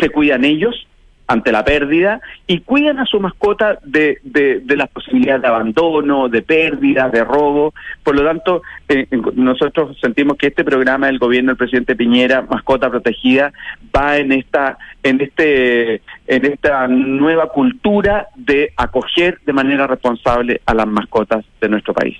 se 0.00 0.10
cuidan 0.10 0.44
ellos, 0.44 0.86
ante 1.32 1.50
la 1.50 1.64
pérdida 1.64 2.20
y 2.46 2.60
cuidan 2.60 2.98
a 2.98 3.06
su 3.06 3.18
mascota 3.18 3.78
de, 3.84 4.18
de, 4.22 4.76
las 4.76 4.90
posibilidades 4.90 5.42
de 5.42 5.48
abandono, 5.48 6.28
de 6.28 6.42
pérdida, 6.42 7.08
de 7.08 7.24
robo. 7.24 7.72
Por 8.02 8.16
lo 8.16 8.24
tanto, 8.24 8.62
eh, 8.88 9.06
nosotros 9.34 9.96
sentimos 10.00 10.36
que 10.36 10.48
este 10.48 10.62
programa 10.62 11.06
del 11.06 11.18
gobierno 11.18 11.50
del 11.50 11.56
presidente 11.56 11.96
Piñera, 11.96 12.42
Mascota 12.42 12.90
Protegida, 12.90 13.52
va 13.96 14.18
en 14.18 14.32
esta, 14.32 14.76
en 15.02 15.20
este, 15.20 16.02
en 16.26 16.44
esta 16.44 16.86
nueva 16.88 17.48
cultura 17.48 18.26
de 18.36 18.72
acoger 18.76 19.38
de 19.46 19.52
manera 19.52 19.86
responsable 19.86 20.60
a 20.66 20.74
las 20.74 20.86
mascotas 20.86 21.44
de 21.60 21.68
nuestro 21.68 21.94
país. 21.94 22.18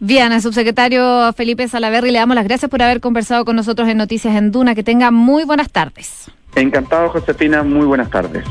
Bien, 0.00 0.40
subsecretario 0.40 1.32
Felipe 1.34 1.68
Salaverri, 1.68 2.10
le 2.10 2.18
damos 2.18 2.34
las 2.34 2.44
gracias 2.44 2.70
por 2.70 2.82
haber 2.82 3.00
conversado 3.00 3.44
con 3.44 3.56
nosotros 3.56 3.88
en 3.88 3.98
Noticias 3.98 4.34
en 4.36 4.50
Duna. 4.50 4.74
Que 4.74 4.82
tenga 4.82 5.10
muy 5.10 5.44
buenas 5.44 5.70
tardes. 5.70 6.30
Encantado, 6.54 7.08
Josefina. 7.10 7.62
Muy 7.62 7.86
buenas 7.86 8.10
tardes. 8.10 8.44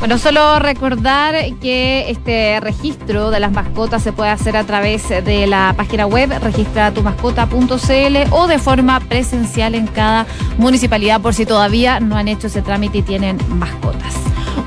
Bueno, 0.00 0.18
solo 0.18 0.58
recordar 0.58 1.34
que 1.62 2.10
este 2.10 2.60
registro 2.60 3.30
de 3.30 3.40
las 3.40 3.52
mascotas 3.52 4.02
se 4.02 4.12
puede 4.12 4.30
hacer 4.30 4.56
a 4.56 4.64
través 4.64 5.08
de 5.08 5.46
la 5.46 5.72
página 5.76 6.06
web 6.06 6.30
registratumascota.cl 6.42 8.16
o 8.30 8.46
de 8.46 8.58
forma 8.58 9.00
presencial 9.00 9.74
en 9.74 9.86
cada 9.86 10.26
municipalidad 10.58 11.22
por 11.22 11.32
si 11.32 11.46
todavía 11.46 12.00
no 12.00 12.16
han 12.16 12.28
hecho 12.28 12.48
ese 12.48 12.60
trámite 12.60 12.98
y 12.98 13.02
tienen 13.02 13.38
mascotas. 13.48 14.14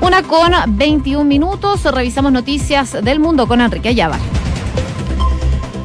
Una 0.00 0.22
con 0.22 0.52
21 0.66 1.24
minutos, 1.24 1.84
revisamos 1.84 2.32
noticias 2.32 2.96
del 3.04 3.20
mundo 3.20 3.46
con 3.46 3.60
Enrique 3.60 3.90
Ayala. 3.90 4.18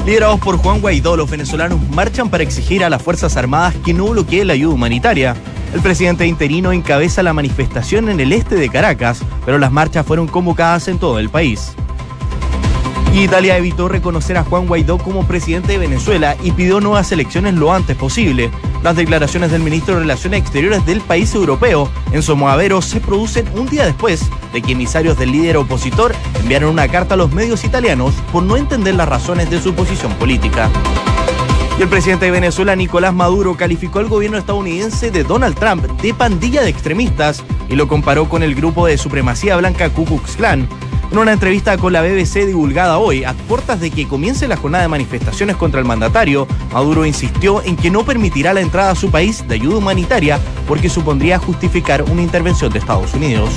Liderados 0.05 0.39
por 0.39 0.57
Juan 0.57 0.81
Guaidó, 0.81 1.15
los 1.15 1.29
venezolanos 1.29 1.79
marchan 1.91 2.29
para 2.29 2.43
exigir 2.43 2.83
a 2.83 2.89
las 2.89 3.01
Fuerzas 3.01 3.37
Armadas 3.37 3.73
que 3.85 3.93
no 3.93 4.07
bloqueen 4.07 4.47
la 4.47 4.53
ayuda 4.53 4.73
humanitaria. 4.73 5.35
El 5.73 5.81
presidente 5.81 6.27
interino 6.27 6.71
encabeza 6.71 7.23
la 7.23 7.33
manifestación 7.33 8.07
en 8.09 8.19
el 8.19 8.31
este 8.31 8.55
de 8.55 8.69
Caracas, 8.69 9.21
pero 9.43 9.57
las 9.57 9.71
marchas 9.71 10.05
fueron 10.05 10.27
convocadas 10.27 10.87
en 10.87 10.99
todo 10.99 11.17
el 11.17 11.29
país. 11.29 11.73
Italia 13.13 13.57
evitó 13.57 13.89
reconocer 13.89 14.37
a 14.37 14.43
Juan 14.43 14.67
Guaidó 14.67 14.97
como 14.97 15.27
presidente 15.27 15.73
de 15.73 15.77
Venezuela 15.77 16.35
y 16.43 16.51
pidió 16.51 16.79
nuevas 16.79 17.11
elecciones 17.11 17.53
lo 17.53 17.71
antes 17.71 17.95
posible. 17.95 18.49
Las 18.83 18.95
declaraciones 18.95 19.51
del 19.51 19.61
ministro 19.61 19.95
de 19.95 20.01
Relaciones 20.01 20.41
Exteriores 20.41 20.85
del 20.85 21.01
país 21.01 21.33
europeo, 21.35 21.89
Enzo 22.11 22.35
Moavero, 22.35 22.81
se 22.81 22.99
producen 22.99 23.47
un 23.55 23.67
día 23.67 23.85
después 23.85 24.29
de 24.51 24.61
que 24.61 24.71
emisarios 24.73 25.17
del 25.17 25.31
líder 25.31 25.57
opositor 25.57 26.13
enviaron 26.41 26.71
una 26.71 26.87
carta 26.87 27.13
a 27.13 27.17
los 27.17 27.31
medios 27.31 27.63
italianos 27.63 28.13
por 28.31 28.43
no 28.43 28.57
entender 28.57 28.95
las 28.95 29.07
razones 29.07 29.49
de 29.49 29.61
su 29.61 29.73
posición 29.73 30.11
política. 30.13 30.69
Y 31.77 31.81
el 31.81 31.89
presidente 31.89 32.25
de 32.25 32.31
Venezuela, 32.31 32.75
Nicolás 32.75 33.13
Maduro, 33.13 33.57
calificó 33.57 33.99
al 33.99 34.07
gobierno 34.07 34.37
estadounidense 34.37 35.09
de 35.09 35.23
Donald 35.23 35.57
Trump 35.57 35.83
de 36.01 36.13
pandilla 36.13 36.61
de 36.61 36.69
extremistas 36.69 37.43
y 37.67 37.75
lo 37.75 37.87
comparó 37.87 38.29
con 38.29 38.43
el 38.43 38.53
grupo 38.53 38.85
de 38.85 38.97
supremacía 38.97 39.57
blanca 39.57 39.89
Ku 39.89 40.05
Klux 40.05 40.35
Klan. 40.35 40.67
En 41.11 41.17
una 41.17 41.33
entrevista 41.33 41.77
con 41.77 41.93
la 41.93 42.01
BBC 42.01 42.45
divulgada 42.45 42.97
hoy, 42.97 43.23
a 43.23 43.33
puertas 43.33 43.79
de 43.79 43.91
que 43.91 44.07
comience 44.07 44.47
la 44.47 44.57
jornada 44.57 44.83
de 44.83 44.87
manifestaciones 44.87 45.55
contra 45.55 45.79
el 45.79 45.85
mandatario, 45.85 46.47
Maduro 46.71 47.05
insistió 47.05 47.63
en 47.63 47.75
que 47.75 47.91
no 47.91 48.03
permitirá 48.03 48.53
la 48.53 48.61
entrada 48.61 48.91
a 48.91 48.95
su 48.95 49.09
país 49.11 49.47
de 49.47 49.55
ayuda 49.55 49.77
humanitaria 49.77 50.39
porque 50.67 50.89
supondría 50.89 51.39
justificar 51.39 52.03
una 52.03 52.21
intervención 52.21 52.71
de 52.71 52.79
Estados 52.79 53.13
Unidos. 53.13 53.49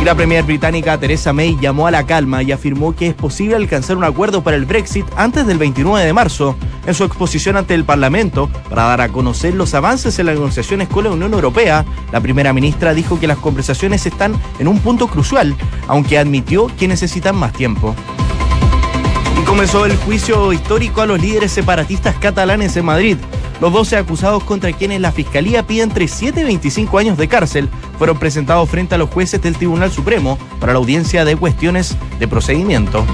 Y 0.00 0.04
la 0.04 0.14
premier 0.14 0.44
británica 0.44 0.98
Theresa 0.98 1.32
May 1.32 1.58
llamó 1.60 1.86
a 1.86 1.90
la 1.90 2.06
calma 2.06 2.42
y 2.42 2.52
afirmó 2.52 2.94
que 2.94 3.08
es 3.08 3.14
posible 3.14 3.56
alcanzar 3.56 3.96
un 3.96 4.04
acuerdo 4.04 4.42
para 4.42 4.56
el 4.56 4.64
Brexit 4.64 5.06
antes 5.16 5.46
del 5.46 5.58
29 5.58 6.04
de 6.04 6.12
marzo. 6.12 6.56
En 6.88 6.94
su 6.94 7.04
exposición 7.04 7.58
ante 7.58 7.74
el 7.74 7.84
Parlamento, 7.84 8.48
para 8.70 8.84
dar 8.84 9.02
a 9.02 9.08
conocer 9.10 9.52
los 9.54 9.74
avances 9.74 10.18
en 10.18 10.24
las 10.24 10.36
negociaciones 10.36 10.88
con 10.88 11.04
la 11.04 11.10
Unión 11.10 11.34
Europea, 11.34 11.84
la 12.12 12.20
primera 12.22 12.54
ministra 12.54 12.94
dijo 12.94 13.20
que 13.20 13.26
las 13.26 13.36
conversaciones 13.36 14.06
están 14.06 14.34
en 14.58 14.68
un 14.68 14.78
punto 14.78 15.06
crucial, 15.06 15.54
aunque 15.86 16.16
admitió 16.16 16.68
que 16.78 16.88
necesitan 16.88 17.36
más 17.36 17.52
tiempo. 17.52 17.94
Comenzó 19.46 19.84
el 19.84 19.98
juicio 19.98 20.50
histórico 20.50 21.02
a 21.02 21.06
los 21.06 21.20
líderes 21.20 21.52
separatistas 21.52 22.16
catalanes 22.16 22.74
en 22.78 22.86
Madrid. 22.86 23.18
Los 23.60 23.70
12 23.70 23.98
acusados 23.98 24.42
contra 24.44 24.72
quienes 24.72 25.02
la 25.02 25.12
Fiscalía 25.12 25.66
pide 25.66 25.82
entre 25.82 26.08
7 26.08 26.40
y 26.40 26.44
25 26.44 26.96
años 26.96 27.18
de 27.18 27.28
cárcel 27.28 27.68
fueron 27.98 28.18
presentados 28.18 28.66
frente 28.66 28.94
a 28.94 28.98
los 28.98 29.10
jueces 29.10 29.42
del 29.42 29.58
Tribunal 29.58 29.92
Supremo 29.92 30.38
para 30.58 30.72
la 30.72 30.78
audiencia 30.78 31.26
de 31.26 31.36
cuestiones 31.36 31.98
de 32.18 32.28
procedimiento. 32.28 33.04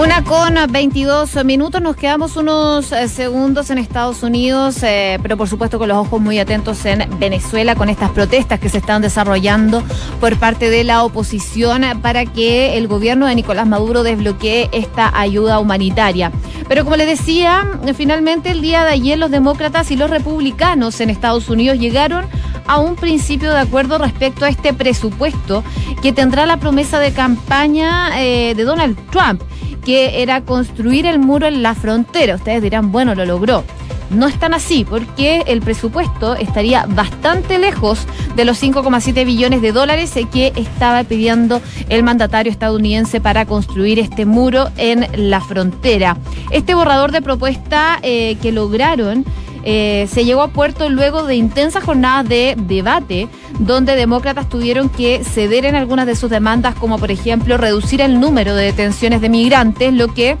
Una 0.00 0.22
con 0.22 0.54
22 0.70 1.44
minutos, 1.44 1.82
nos 1.82 1.96
quedamos 1.96 2.36
unos 2.36 2.92
eh, 2.92 3.08
segundos 3.08 3.68
en 3.70 3.78
Estados 3.78 4.22
Unidos, 4.22 4.80
eh, 4.84 5.18
pero 5.20 5.36
por 5.36 5.48
supuesto 5.48 5.76
con 5.80 5.88
los 5.88 5.96
ojos 5.96 6.20
muy 6.20 6.38
atentos 6.38 6.84
en 6.84 7.04
Venezuela, 7.18 7.74
con 7.74 7.88
estas 7.88 8.10
protestas 8.10 8.60
que 8.60 8.68
se 8.68 8.78
están 8.78 9.02
desarrollando 9.02 9.82
por 10.20 10.36
parte 10.36 10.70
de 10.70 10.84
la 10.84 11.02
oposición 11.02 11.82
para 12.00 12.26
que 12.26 12.78
el 12.78 12.86
gobierno 12.86 13.26
de 13.26 13.34
Nicolás 13.34 13.66
Maduro 13.66 14.04
desbloquee 14.04 14.68
esta 14.70 15.10
ayuda 15.18 15.58
humanitaria. 15.58 16.30
Pero 16.68 16.84
como 16.84 16.94
les 16.94 17.08
decía, 17.08 17.66
finalmente 17.96 18.52
el 18.52 18.62
día 18.62 18.84
de 18.84 18.92
ayer 18.92 19.18
los 19.18 19.32
demócratas 19.32 19.90
y 19.90 19.96
los 19.96 20.10
republicanos 20.10 21.00
en 21.00 21.10
Estados 21.10 21.48
Unidos 21.48 21.76
llegaron 21.76 22.24
a 22.68 22.78
un 22.78 22.94
principio 22.94 23.52
de 23.52 23.58
acuerdo 23.58 23.98
respecto 23.98 24.44
a 24.44 24.48
este 24.48 24.72
presupuesto 24.72 25.64
que 26.02 26.12
tendrá 26.12 26.46
la 26.46 26.58
promesa 26.58 27.00
de 27.00 27.10
campaña 27.10 28.22
eh, 28.22 28.54
de 28.54 28.62
Donald 28.62 28.96
Trump 29.10 29.42
que 29.88 30.20
era 30.22 30.42
construir 30.42 31.06
el 31.06 31.18
muro 31.18 31.46
en 31.46 31.62
la 31.62 31.74
frontera. 31.74 32.34
Ustedes 32.34 32.60
dirán, 32.60 32.92
bueno, 32.92 33.14
lo 33.14 33.24
logró. 33.24 33.64
No 34.10 34.26
es 34.26 34.38
tan 34.38 34.52
así, 34.52 34.84
porque 34.84 35.44
el 35.46 35.62
presupuesto 35.62 36.34
estaría 36.34 36.84
bastante 36.84 37.58
lejos 37.58 38.06
de 38.36 38.44
los 38.44 38.62
5,7 38.62 39.24
billones 39.24 39.62
de 39.62 39.72
dólares 39.72 40.12
que 40.30 40.52
estaba 40.56 41.04
pidiendo 41.04 41.62
el 41.88 42.02
mandatario 42.02 42.52
estadounidense 42.52 43.22
para 43.22 43.46
construir 43.46 43.98
este 43.98 44.26
muro 44.26 44.68
en 44.76 45.06
la 45.30 45.40
frontera. 45.40 46.18
Este 46.50 46.74
borrador 46.74 47.10
de 47.10 47.22
propuesta 47.22 47.98
eh, 48.02 48.36
que 48.42 48.52
lograron 48.52 49.24
eh, 49.64 50.06
se 50.10 50.24
llegó 50.24 50.42
a 50.42 50.48
puerto 50.48 50.88
luego 50.88 51.24
de 51.24 51.36
intensas 51.36 51.82
jornadas 51.82 52.28
de 52.28 52.54
debate, 52.58 53.28
donde 53.58 53.96
demócratas 53.96 54.48
tuvieron 54.48 54.88
que 54.88 55.24
ceder 55.24 55.64
en 55.64 55.74
algunas 55.74 56.06
de 56.06 56.16
sus 56.16 56.30
demandas, 56.30 56.74
como 56.74 56.98
por 56.98 57.10
ejemplo 57.10 57.56
reducir 57.56 58.00
el 58.00 58.20
número 58.20 58.54
de 58.54 58.64
detenciones 58.64 59.20
de 59.20 59.28
migrantes, 59.28 59.92
lo 59.92 60.08
que 60.08 60.36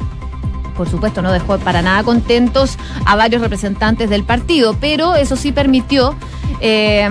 por 0.76 0.88
supuesto 0.88 1.22
no 1.22 1.32
dejó 1.32 1.58
para 1.58 1.82
nada 1.82 2.04
contentos 2.04 2.78
a 3.04 3.16
varios 3.16 3.42
representantes 3.42 4.08
del 4.08 4.22
partido, 4.22 4.76
pero 4.80 5.16
eso 5.16 5.34
sí 5.34 5.50
permitió 5.50 6.14
eh, 6.60 7.08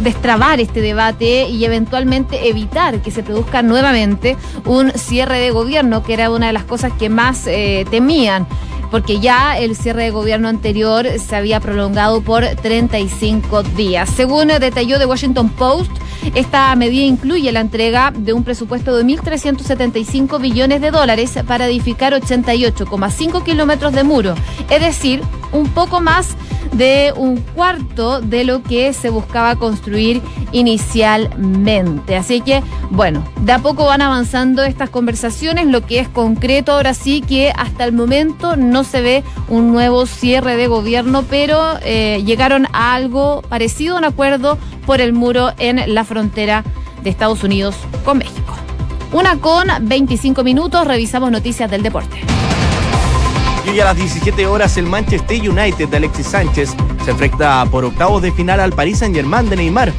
destrabar 0.00 0.60
este 0.60 0.80
debate 0.80 1.48
y 1.48 1.64
eventualmente 1.64 2.48
evitar 2.48 3.00
que 3.00 3.10
se 3.10 3.24
produzca 3.24 3.62
nuevamente 3.62 4.36
un 4.64 4.92
cierre 4.92 5.40
de 5.40 5.50
gobierno, 5.50 6.04
que 6.04 6.14
era 6.14 6.30
una 6.30 6.46
de 6.46 6.52
las 6.52 6.64
cosas 6.64 6.92
que 6.92 7.08
más 7.08 7.46
eh, 7.46 7.84
temían 7.90 8.46
porque 8.94 9.18
ya 9.18 9.58
el 9.58 9.74
cierre 9.74 10.04
de 10.04 10.10
gobierno 10.12 10.46
anterior 10.46 11.04
se 11.18 11.34
había 11.34 11.58
prolongado 11.58 12.22
por 12.22 12.44
35 12.44 13.64
días. 13.64 14.08
Según 14.08 14.46
detalló 14.46 15.00
The 15.00 15.06
Washington 15.06 15.48
Post, 15.48 15.90
esta 16.36 16.72
medida 16.76 17.02
incluye 17.02 17.50
la 17.50 17.58
entrega 17.58 18.12
de 18.16 18.32
un 18.32 18.44
presupuesto 18.44 18.96
de 18.96 19.02
1.375 19.02 20.40
billones 20.40 20.80
de 20.80 20.92
dólares 20.92 21.36
para 21.44 21.66
edificar 21.66 22.12
88,5 22.12 23.42
kilómetros 23.42 23.94
de 23.94 24.04
muro, 24.04 24.36
es 24.70 24.80
decir, 24.80 25.22
un 25.54 25.68
poco 25.68 26.00
más 26.00 26.36
de 26.72 27.14
un 27.16 27.36
cuarto 27.38 28.20
de 28.20 28.44
lo 28.44 28.62
que 28.62 28.92
se 28.92 29.08
buscaba 29.08 29.56
construir 29.56 30.20
inicialmente. 30.52 32.16
Así 32.16 32.40
que, 32.40 32.62
bueno, 32.90 33.24
de 33.42 33.52
a 33.52 33.60
poco 33.60 33.84
van 33.84 34.02
avanzando 34.02 34.62
estas 34.64 34.90
conversaciones, 34.90 35.66
lo 35.66 35.86
que 35.86 36.00
es 36.00 36.08
concreto 36.08 36.72
ahora 36.72 36.92
sí 36.92 37.22
que 37.22 37.52
hasta 37.56 37.84
el 37.84 37.92
momento 37.92 38.56
no 38.56 38.84
se 38.84 39.00
ve 39.00 39.24
un 39.48 39.72
nuevo 39.72 40.06
cierre 40.06 40.56
de 40.56 40.66
gobierno, 40.66 41.24
pero 41.30 41.78
eh, 41.82 42.22
llegaron 42.26 42.66
a 42.72 42.94
algo 42.94 43.42
parecido 43.48 43.94
a 43.94 43.98
un 43.98 44.04
acuerdo 44.04 44.58
por 44.84 45.00
el 45.00 45.12
muro 45.12 45.52
en 45.58 45.94
la 45.94 46.04
frontera 46.04 46.64
de 47.02 47.10
Estados 47.10 47.44
Unidos 47.44 47.76
con 48.04 48.18
México. 48.18 48.54
Una 49.12 49.38
con 49.38 49.68
25 49.80 50.42
minutos, 50.42 50.84
revisamos 50.86 51.30
noticias 51.30 51.70
del 51.70 51.84
deporte. 51.84 52.43
Y 53.72 53.80
a 53.80 53.84
las 53.84 53.96
17 53.96 54.46
horas 54.46 54.76
el 54.76 54.86
Manchester 54.86 55.48
United 55.48 55.88
de 55.88 55.96
Alexis 55.96 56.26
Sánchez 56.26 56.74
se 57.04 57.10
enfrenta 57.10 57.64
por 57.66 57.84
octavos 57.84 58.22
de 58.22 58.30
final 58.30 58.60
al 58.60 58.72
Paris 58.72 58.98
Saint 58.98 59.14
Germain 59.14 59.48
de 59.48 59.56
Neymar. 59.56 59.92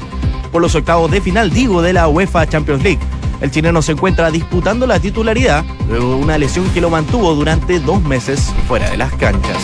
Por 0.51 0.61
los 0.61 0.75
octavos 0.75 1.11
de 1.11 1.19
final, 1.19 1.51
digo, 1.51 1.81
de 1.81 1.93
la 1.93 2.07
UEFA 2.07 2.47
Champions 2.47 2.83
League. 2.83 2.99
El 3.41 3.51
chileno 3.51 3.81
se 3.81 3.91
encuentra 3.91 4.31
disputando 4.31 4.87
la 4.87 4.99
titularidad 4.99 5.65
luego 5.89 6.09
de 6.09 6.15
una 6.15 6.37
lesión 6.37 6.69
que 6.69 6.81
lo 6.81 6.89
mantuvo 6.89 7.35
durante 7.35 7.79
dos 7.79 8.01
meses 8.01 8.53
fuera 8.67 8.89
de 8.89 8.97
las 8.97 9.11
canchas. 9.13 9.57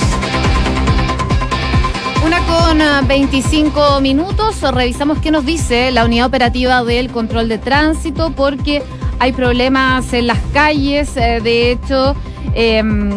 Una 2.25 2.39
con 2.45 3.07
25 3.07 3.81
ah, 3.81 3.99
minutos. 4.01 4.61
Revisamos 4.61 5.19
qué 5.19 5.31
nos 5.31 5.45
dice 5.45 5.91
la 5.91 6.05
unidad 6.05 6.27
operativa 6.27 6.83
del 6.83 7.11
control 7.11 7.49
de 7.49 7.57
tránsito 7.57 8.31
porque 8.31 8.83
hay 9.19 9.31
problemas 9.31 10.13
en 10.13 10.27
las 10.27 10.39
calles. 10.53 11.15
Eh, 11.15 11.39
de 11.41 11.71
hecho, 11.71 12.15
em, 12.53 13.11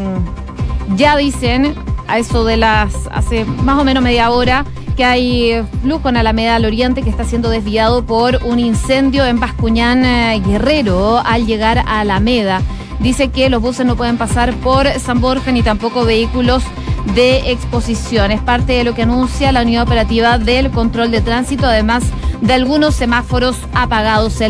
ya 0.97 1.17
dicen 1.17 1.75
a 2.07 2.19
eso 2.19 2.45
de 2.45 2.57
las 2.57 2.95
hace 3.13 3.45
más 3.45 3.79
o 3.79 3.85
menos 3.85 4.03
media 4.03 4.31
hora 4.31 4.65
que 4.97 5.05
hay 5.05 5.65
flujo 5.83 6.09
en 6.09 6.17
Alameda 6.17 6.57
al 6.57 6.65
Oriente 6.65 7.03
que 7.03 7.11
está 7.11 7.25
siendo 7.25 7.51
desviado 7.51 8.05
por 8.05 8.41
un 8.45 8.61
incendio 8.61 9.27
en 9.27 9.41
Bascuñán 9.41 10.05
eh, 10.05 10.41
Guerrero 10.45 11.19
al 11.19 11.47
llegar 11.47 11.79
a 11.79 12.01
Alameda. 12.01 12.63
Dice 13.01 13.29
que 13.29 13.51
los 13.51 13.61
buses 13.61 13.87
no 13.87 13.97
pueden 13.97 14.19
pasar 14.19 14.55
por 14.55 14.89
San 15.01 15.21
Borja 15.21 15.51
ni 15.51 15.63
tampoco 15.63 16.05
vehículos 16.05 16.63
de 17.15 17.51
exposición. 17.51 18.31
Es 18.31 18.41
parte 18.41 18.75
de 18.75 18.85
lo 18.85 18.95
que 18.95 19.03
anuncia 19.03 19.53
la 19.53 19.63
unidad 19.63 19.83
operativa 19.83 20.39
del 20.39 20.71
control 20.71 21.11
de 21.11 21.21
tránsito, 21.21 21.67
además 21.67 22.05
de 22.41 22.53
algunos 22.53 22.95
semáforos 22.95 23.57
apagados 23.75 24.41